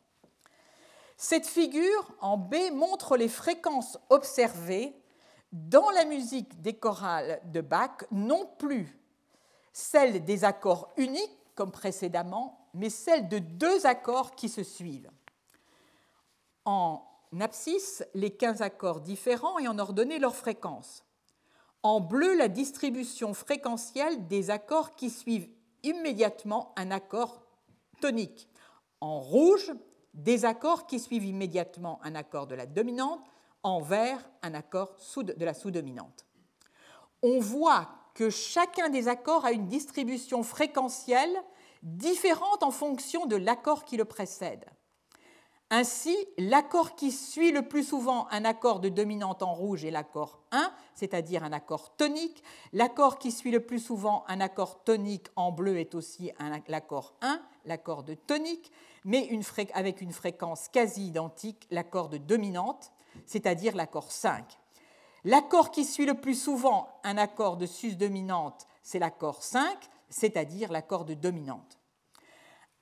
[1.18, 4.94] Cette figure en B montre les fréquences observées
[5.52, 8.98] dans la musique des chorales de Bach, non plus
[9.74, 15.10] celles des accords uniques comme précédemment, mais celles de deux accords qui se suivent
[16.68, 17.02] en
[17.40, 21.02] abscisse les 15 accords différents et en ordonnée leur fréquence.
[21.82, 25.48] En bleu, la distribution fréquentielle des accords qui suivent
[25.82, 27.40] immédiatement un accord
[28.02, 28.50] tonique.
[29.00, 29.72] En rouge,
[30.12, 33.24] des accords qui suivent immédiatement un accord de la dominante.
[33.62, 36.26] En vert, un accord de la sous-dominante.
[37.22, 41.34] On voit que chacun des accords a une distribution fréquentielle
[41.82, 44.66] différente en fonction de l'accord qui le précède.
[45.70, 50.40] Ainsi, l'accord qui suit le plus souvent un accord de dominante en rouge est l'accord
[50.50, 52.42] 1, c'est-à-dire un accord tonique.
[52.72, 56.32] L'accord qui suit le plus souvent un accord tonique en bleu est aussi
[56.68, 58.72] l'accord 1, l'accord de tonique,
[59.04, 59.28] mais
[59.74, 62.90] avec une fréquence quasi identique, l'accord de dominante,
[63.26, 64.44] c'est-à-dire l'accord 5.
[65.24, 69.76] L'accord qui suit le plus souvent un accord de sus dominante, c'est l'accord 5,
[70.08, 71.78] c'est-à-dire l'accord de dominante.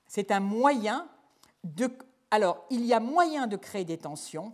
[0.07, 1.09] C'est un moyen
[1.65, 1.91] de
[2.31, 4.53] alors il y a moyen de créer des tensions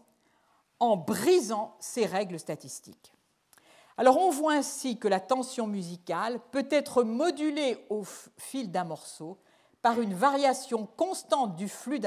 [0.80, 3.14] en brisant ces règles statistiques.
[3.98, 8.04] Alors on voit ainsi que la tension musicale peut être modulée au
[8.38, 9.38] fil d'un morceau
[9.82, 12.00] par une variation constante du flux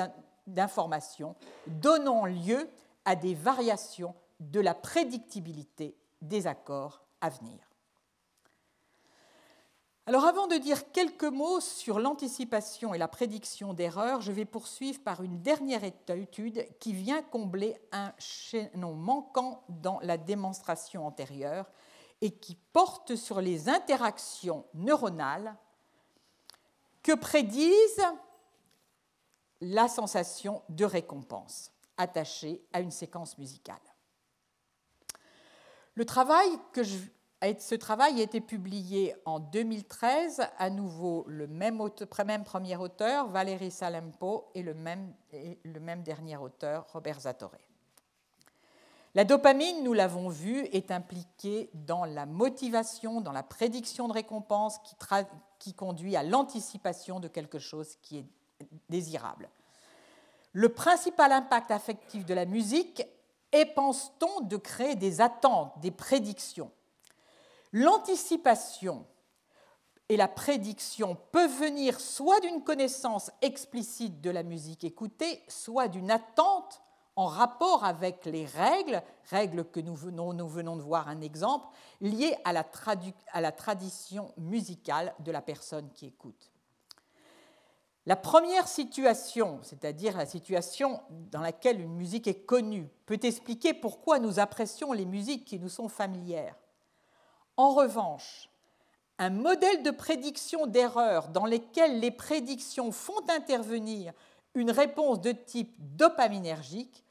[0.46, 1.36] d'informations,
[1.66, 2.68] donnant lieu
[3.04, 7.65] à des variations de la prédictibilité des accords à venir.
[10.08, 15.02] Alors avant de dire quelques mots sur l'anticipation et la prédiction d'erreurs, je vais poursuivre
[15.02, 21.66] par une dernière étude qui vient combler un chaînon manquant dans la démonstration antérieure
[22.20, 25.56] et qui porte sur les interactions neuronales
[27.02, 28.06] que prédisent
[29.60, 33.76] la sensation de récompense attachée à une séquence musicale.
[35.94, 36.98] Le travail que je
[37.58, 41.78] ce travail a été publié en 2013, à nouveau le même,
[42.44, 47.58] premier auteur, Valérie Salempo, et le même, et le même dernier auteur, Robert Zatorre.
[49.14, 54.78] La dopamine, nous l'avons vu, est impliquée dans la motivation, dans la prédiction de récompense
[54.80, 54.94] qui,
[55.58, 58.26] qui conduit à l'anticipation de quelque chose qui est
[58.90, 59.48] désirable.
[60.52, 63.06] Le principal impact affectif de la musique
[63.52, 66.70] est, pense-t-on, de créer des attentes, des prédictions.
[67.72, 69.06] L'anticipation
[70.08, 76.10] et la prédiction peuvent venir soit d'une connaissance explicite de la musique écoutée, soit d'une
[76.10, 76.80] attente
[77.16, 81.66] en rapport avec les règles, règles que nous venons, de voir un exemple,
[82.00, 86.52] liées à la tradition musicale de la personne qui écoute.
[88.04, 94.20] La première situation, c'est-à-dire la situation dans laquelle une musique est connue, peut expliquer pourquoi
[94.20, 96.54] nous apprécions les musiques qui nous sont familières.
[97.56, 98.50] En revanche,
[99.18, 104.12] un modèle de prédiction d'erreur dans lequel les prédictions font intervenir
[104.54, 107.04] une réponse de type dopaminergique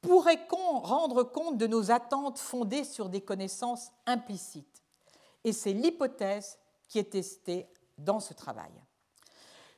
[0.00, 4.82] pourrait rendre compte de nos attentes fondées sur des connaissances implicites.
[5.44, 6.58] Et c'est l'hypothèse
[6.88, 8.70] qui est testée dans ce travail.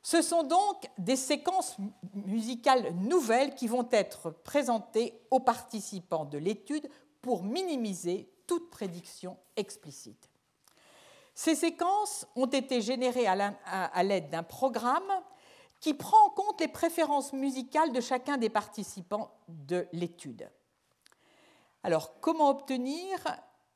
[0.02, 1.76] Ce sont donc des séquences
[2.14, 6.88] musicales nouvelles qui vont être présentées aux participants de l'étude
[7.20, 10.28] pour minimiser toute prédiction explicite.
[11.34, 15.08] Ces séquences ont été générées à l'aide d'un programme
[15.78, 20.50] qui prend en compte les préférences musicales de chacun des participants de l'étude.
[21.84, 23.24] Alors, comment obtenir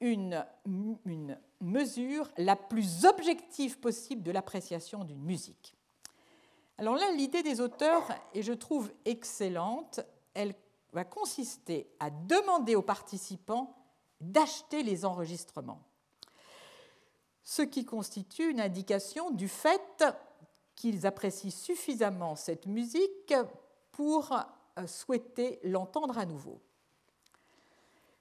[0.01, 5.77] une, une, mesure la plus objective possible de l'appréciation d'une musique?
[6.79, 10.01] Alors là, l'idée des auteurs, et je trouve excellente,
[10.35, 10.57] elle
[10.93, 13.73] va consister à demander aux participants
[14.33, 15.83] d'acheter les enregistrements,
[17.43, 20.05] ce qui constitue une indication du fait
[20.75, 23.35] qu'ils apprécient suffisamment cette musique
[23.93, 24.33] pour
[24.79, 26.61] euh, souhaiter l'entendre à nouveau.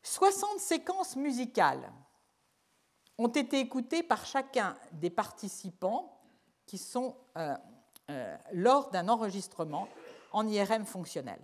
[0.04, 1.92] 60 séquences musicales
[3.18, 6.20] ont été écoutées par chacun des participants
[6.66, 7.56] qui sont euh,
[8.10, 9.88] euh, lors d'un enregistrement
[10.32, 11.40] en IRM fonctionnel.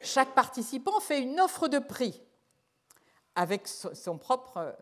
[0.00, 2.20] Chaque participant fait une offre de prix
[3.36, 4.76] avec son propre,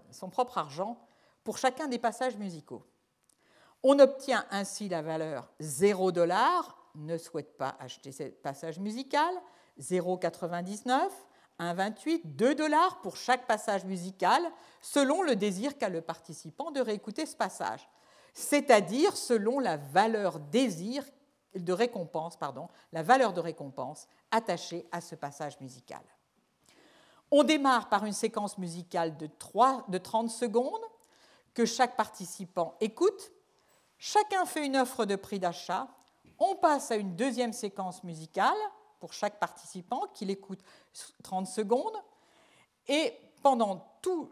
[0.57, 0.97] argent
[1.43, 2.87] pour chacun des passages musicaux.
[3.83, 9.35] On obtient ainsi la valeur 0 dollar, ne souhaite pas acheter ce passage musical,
[9.81, 11.11] 0,99,
[11.59, 14.43] 1,28, 2 dollars pour chaque passage musical,
[14.81, 17.89] selon le désir qu'a le participant de réécouter ce passage,
[18.33, 22.39] c'est-à-dire selon la valeur de récompense,
[22.93, 26.03] la valeur de récompense attachée à ce passage musical.
[27.37, 30.85] On démarre par une séquence musicale de, 3, de 30 secondes
[31.53, 33.33] que chaque participant écoute
[33.99, 35.89] Chacun fait une offre de prix d'achat.
[36.39, 38.55] On passe à une deuxième séquence musicale
[39.01, 40.61] pour chaque participant qui l'écoute
[41.25, 41.97] 30 secondes.
[42.87, 43.13] Et
[43.43, 44.31] pendant tout,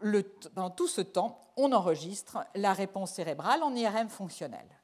[0.87, 4.79] ce temps, on enregistre la réponse cérébrale en IRM fonctionnel.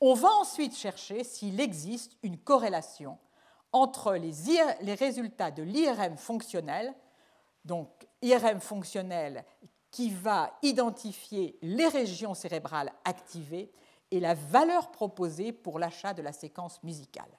[0.00, 3.18] On va ensuite chercher s'il existe une corrélation
[3.72, 6.94] entre les, résultats de l'IRM fonctionnel,
[7.64, 7.88] donc
[8.20, 9.44] IRM fonctionnel
[9.90, 13.72] qui va identifier les régions cérébrales activées
[14.10, 17.30] et la valeur proposée pour l'achat de la séquence musicale.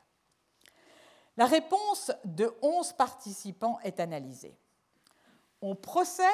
[1.37, 4.55] La réponse de 11 participants est analysée.
[5.61, 6.27] On procède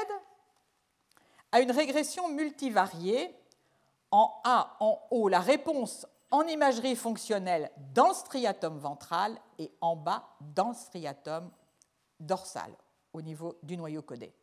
[1.52, 3.36] à une régression multivariée.
[4.12, 9.96] En A, en haut, la réponse en imagerie fonctionnelle dans le striatum ventral et en
[9.96, 11.50] bas dans le striatum
[12.20, 12.72] dorsal
[13.14, 14.34] au niveau du noyau codé.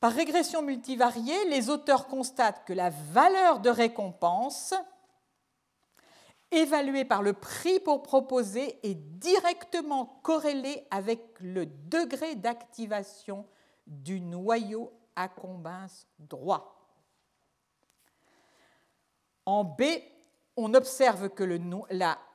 [0.00, 4.74] Par régression multivariée, les auteurs constatent que la valeur de récompense
[6.50, 13.46] évaluée par le prix pour proposer est directement corrélée avec le degré d'activation
[13.86, 16.78] du noyau accumbens droit.
[19.46, 19.82] En B,
[20.56, 21.44] on observe que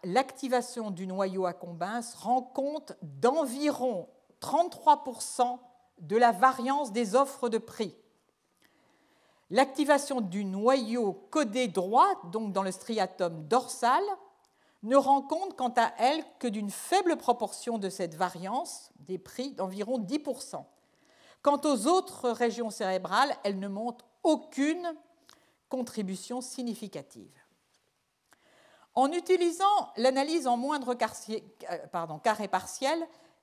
[0.04, 4.10] l'activation du noyau accumbens rend compte d'environ
[4.42, 5.60] 33%
[6.00, 7.96] de la variance des offres de prix.
[9.50, 14.04] L'activation du noyau codé droit, donc dans le striatum dorsal,
[14.84, 19.52] ne rend compte quant à elle que d'une faible proportion de cette variance des prix
[19.54, 20.64] d'environ 10%.
[21.42, 24.94] Quant aux autres régions cérébrales, elle ne montre aucune
[25.70, 27.47] contribution significative.
[28.98, 30.98] En utilisant l'analyse en moindre
[31.30, 33.00] euh, carré partiel,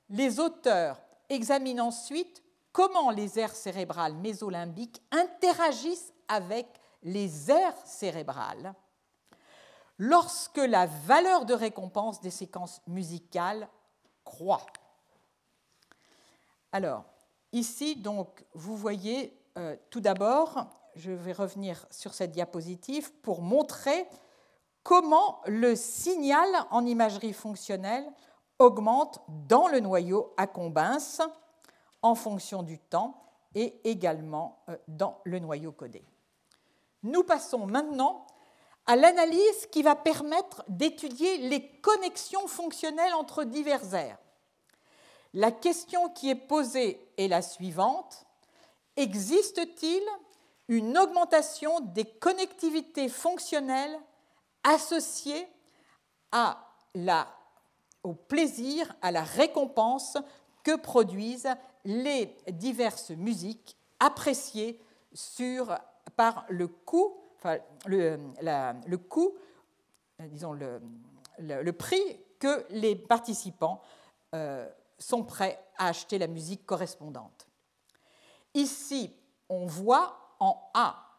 [0.08, 6.66] les auteurs examinent ensuite comment les aires cérébrales mésolimbiques interagissent avec
[7.04, 8.74] les aires cérébrales
[9.98, 13.68] lorsque la valeur de récompense des séquences musicales
[14.24, 14.66] croît.
[16.72, 17.04] Alors,
[17.52, 20.66] ici, donc, vous voyez euh, tout d'abord,
[20.96, 24.08] je vais revenir sur cette diapositive pour montrer
[24.84, 28.06] comment le signal en imagerie fonctionnelle
[28.60, 31.20] augmente dans le noyau accumbens
[32.02, 33.20] en fonction du temps
[33.54, 36.04] et également euh, dans le noyau codé.
[37.02, 38.26] Nous passons maintenant
[38.86, 44.18] à l'analyse qui va permettre d'étudier les connexions fonctionnelles entre divers aires.
[45.32, 48.26] La question qui est posée est la suivante.
[48.96, 50.02] Existe-t-il
[50.68, 53.98] une augmentation des connectivités fonctionnelles
[56.94, 57.28] la,
[58.02, 60.16] au plaisir, à la récompense
[60.62, 61.54] que produisent
[61.84, 64.80] les diverses musiques appréciées
[66.16, 67.14] par le coût,
[67.86, 69.36] le, coût,
[70.18, 70.80] disons le,
[71.38, 73.82] le, prix que les participants
[74.98, 77.46] sont prêts à acheter la musique correspondante.
[78.54, 79.14] Ici,
[79.48, 81.13] on voit en A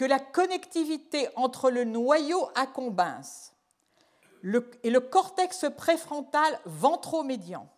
[0.00, 3.52] que la connectivité entre le noyau accumbens
[4.82, 7.68] et le cortex préfrontal ventromédian,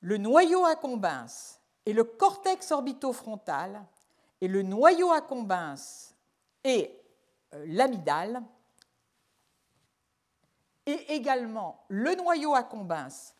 [0.00, 3.80] le noyau accumbens et le cortex orbitofrontal
[4.40, 6.12] et le noyau accumbens
[6.64, 7.00] et
[7.54, 8.42] euh, l'amygdale
[10.86, 13.32] et également le noyau accumbens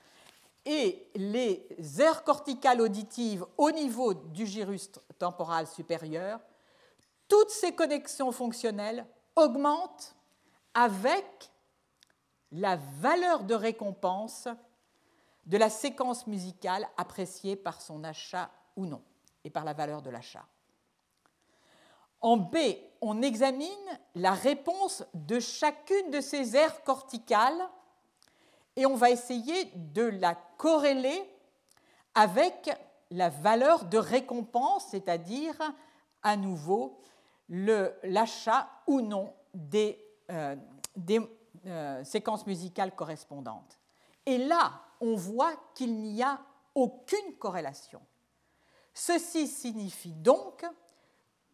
[0.65, 1.67] et les
[1.99, 4.89] aires corticales auditives au niveau du gyrus
[5.19, 6.39] temporal supérieur,
[7.29, 9.07] toutes ces connexions fonctionnelles
[9.37, 10.17] augmentent
[10.75, 11.51] avec
[12.51, 14.49] la valeur de récompense
[15.47, 19.03] de la séquence musicale appréciée par son achat ou non,
[19.45, 20.45] et par la valeur de l'achat.
[22.21, 22.57] En B,
[23.01, 23.69] on examine
[24.15, 27.69] la réponse de chacune de ces aires corticales
[28.77, 31.23] et on va essayer de la corréler
[32.15, 32.71] avec
[33.11, 35.57] la valeur de récompense, c'est-à-dire
[36.23, 37.01] à nouveau
[37.49, 40.57] l'achat ou non des, euh,
[41.67, 43.79] euh, séquences musicales correspondantes.
[44.27, 46.41] Et là, on voit qu'il n'y a
[46.75, 48.01] aucune corrélation.
[48.93, 50.65] Ceci signifie donc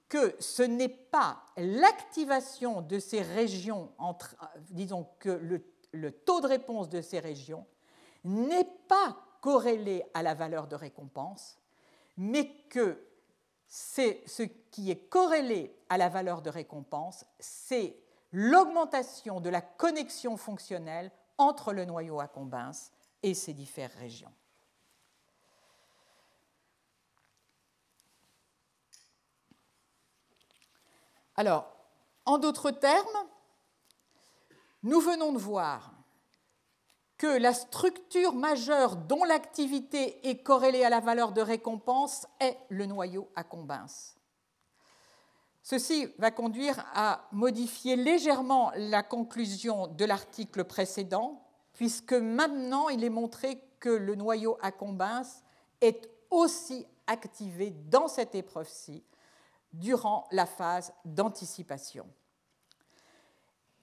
[0.08, 4.36] que ce n'est pas l'activation de ces régions, entre,
[4.70, 5.64] disons que le
[5.94, 7.66] le taux de réponse de ces régions
[8.24, 11.58] n'est pas corrélé à la valeur de récompense,
[12.16, 12.98] mais que
[13.76, 17.98] c'est ce qui est corrélé à la valeur de récompense, c'est
[18.30, 22.92] l'augmentation de la connexion fonctionnelle entre le noyau accumbens
[23.24, 24.32] et ces différentes régions.
[31.34, 31.66] Alors,
[32.26, 33.28] en d'autres termes,
[34.84, 35.93] nous venons de voir
[37.16, 42.86] que la structure majeure dont l'activité est corrélée à la valeur de récompense est le
[42.86, 44.16] noyau accumbens.
[45.62, 51.42] Ceci va conduire à modifier légèrement la conclusion de l'article précédent,
[51.72, 55.42] puisque maintenant il est montré que le noyau accumbens
[55.80, 59.04] est aussi activé dans cette épreuve-ci
[59.72, 62.06] durant la phase d'anticipation.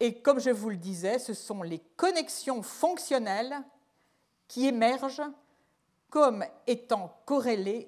[0.03, 3.61] Et comme je vous le disais, ce sont les connexions fonctionnelles
[4.47, 5.21] qui émergent
[6.09, 7.87] comme étant corrélées,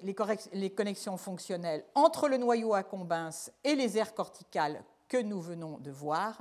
[0.52, 5.90] les connexions fonctionnelles entre le noyau accumbens et les aires corticales que nous venons de
[5.90, 6.38] voir,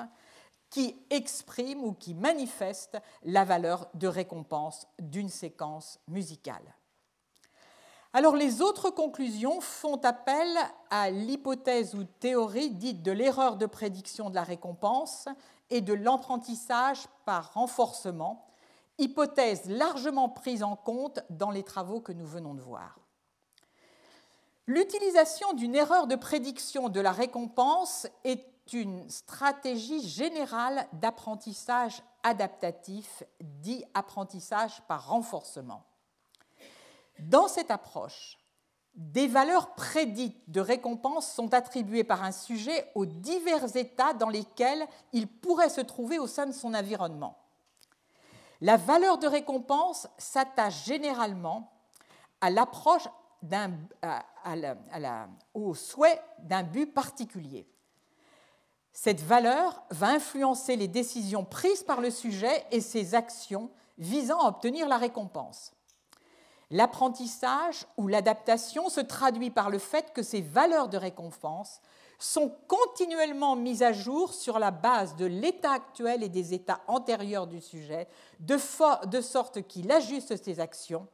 [0.69, 6.75] qui expriment ou qui manifestent la valeur de récompense d'une séquence musicale.
[8.15, 10.47] Alors les autres conclusions font appel
[10.91, 15.27] à l'hypothèse ou théorie dite de l'erreur de prédiction de la récompense
[15.73, 18.45] et de l'apprentissage par renforcement,
[18.99, 22.99] hypothèse largement prise en compte dans les travaux que nous venons de voir.
[24.67, 33.83] L'utilisation d'une erreur de prédiction de la récompense est une stratégie générale d'apprentissage adaptatif, dit
[33.95, 35.83] apprentissage par renforcement.
[37.17, 38.37] Dans cette approche,
[38.95, 44.85] des valeurs prédites de récompense sont attribuées par un sujet aux divers états dans lesquels
[45.13, 47.37] il pourrait se trouver au sein de son environnement.
[48.61, 51.71] La valeur de récompense s'attache généralement
[52.39, 53.07] à l'approche
[55.53, 57.67] au souhait d'un but particulier.
[58.93, 64.49] Cette valeur va influencer les décisions prises par le sujet et ses actions visant à
[64.49, 65.73] obtenir la récompense.
[66.73, 71.79] L'apprentissage ou l'adaptation se traduit par le fait que ces valeurs de récompense
[72.17, 77.45] sont continuellement mises à jour sur la base de l'état actuel et des états antérieurs
[77.45, 78.07] du sujet,
[78.39, 81.07] de, sorte qu'il ajuste ses actions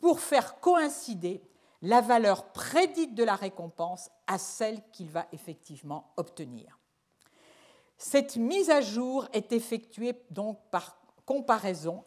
[0.00, 1.40] pour faire coïncider
[1.80, 6.78] la valeur prédite de la récompense à celle qu'il va effectivement obtenir.
[7.96, 12.04] Cette mise à jour est effectuée donc par comparaison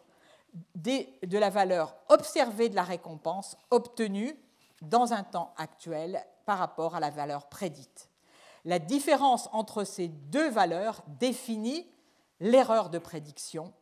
[0.76, 4.36] de la valeur observée de la récompense obtenue
[4.82, 8.10] dans un temps actuel par rapport à la valeur prédite.
[8.66, 11.88] La différence entre ces deux valeurs définit
[12.40, 13.74] l'erreur de prédiction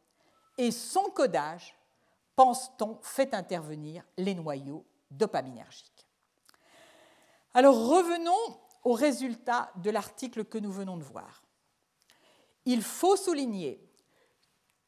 [0.57, 1.75] et son codage,
[2.35, 6.07] pense-t-on, fait intervenir les noyaux dopaminergiques.
[7.53, 11.43] Alors revenons aux résultats de l'article que nous venons de voir.
[12.65, 13.88] Il faut souligner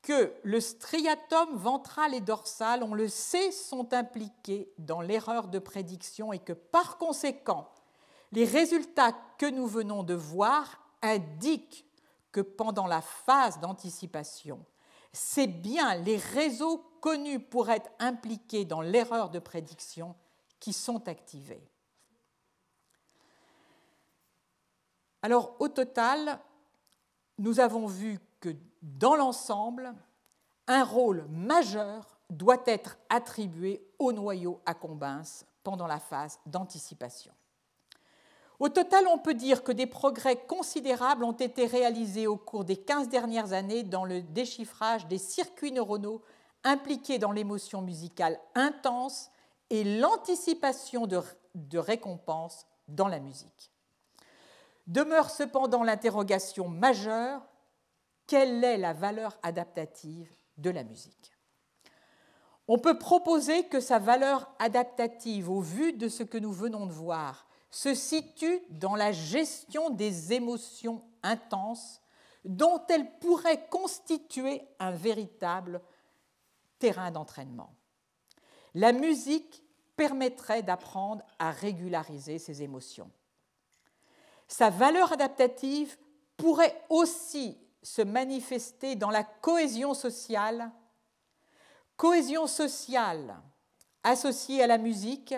[0.01, 6.33] que le striatum ventral et dorsal, on le sait, sont impliqués dans l'erreur de prédiction
[6.33, 7.69] et que par conséquent,
[8.31, 11.85] Les résultats que nous venons de voir indiquent
[12.31, 14.65] que pendant la phase d'anticipation,
[15.11, 20.15] c'est bien les réseaux connus pour être impliqués dans l'erreur de prédiction
[20.59, 21.67] qui sont activés.
[25.21, 26.39] Alors au total,
[27.37, 28.19] nous avons vu
[28.81, 29.93] dans l'ensemble,
[30.67, 35.21] un rôle majeur doit être attribué au noyau à Combins
[35.63, 37.33] pendant la phase d'anticipation.
[38.59, 42.77] Au total, on peut dire que des progrès considérables ont été réalisés au cours des
[42.77, 46.21] 15 dernières années dans le déchiffrage des circuits neuronaux
[46.63, 49.31] impliqués dans l'émotion musicale intense
[49.71, 51.21] et l'anticipation de,
[51.55, 53.71] de récompenses dans la musique.
[54.85, 57.41] Demeure cependant l'interrogation majeure,
[58.31, 61.37] quelle est la valeur adaptative de la musique
[62.69, 66.93] On peut proposer que sa valeur adaptative, au vu de ce que nous venons de
[66.93, 71.99] voir, se situe dans la gestion des émotions intenses
[72.45, 75.81] dont elle pourrait constituer un véritable
[76.79, 77.75] terrain d'entraînement.
[78.75, 79.61] La musique
[79.97, 83.11] permettrait d'apprendre à régulariser ces émotions.
[84.47, 85.97] Sa valeur adaptative
[86.37, 90.71] pourrait aussi se manifester dans la cohésion sociale,
[91.97, 93.41] cohésion sociale
[94.03, 95.35] associée à la musique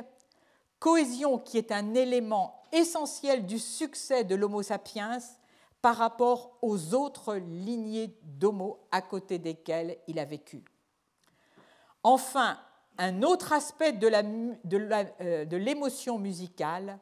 [0.79, 5.19] cohésion qui est un élément essentiel du succès de l'Homo sapiens
[5.81, 10.63] par rapport aux autres lignées d'Homo à côté desquelles il a vécu.
[12.03, 12.59] Enfin,
[12.97, 16.99] un autre aspect de l'émotion musicale,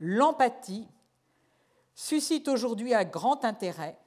[0.00, 0.86] l'empathie,
[1.94, 3.98] suscite aujourd'hui un grand intérêt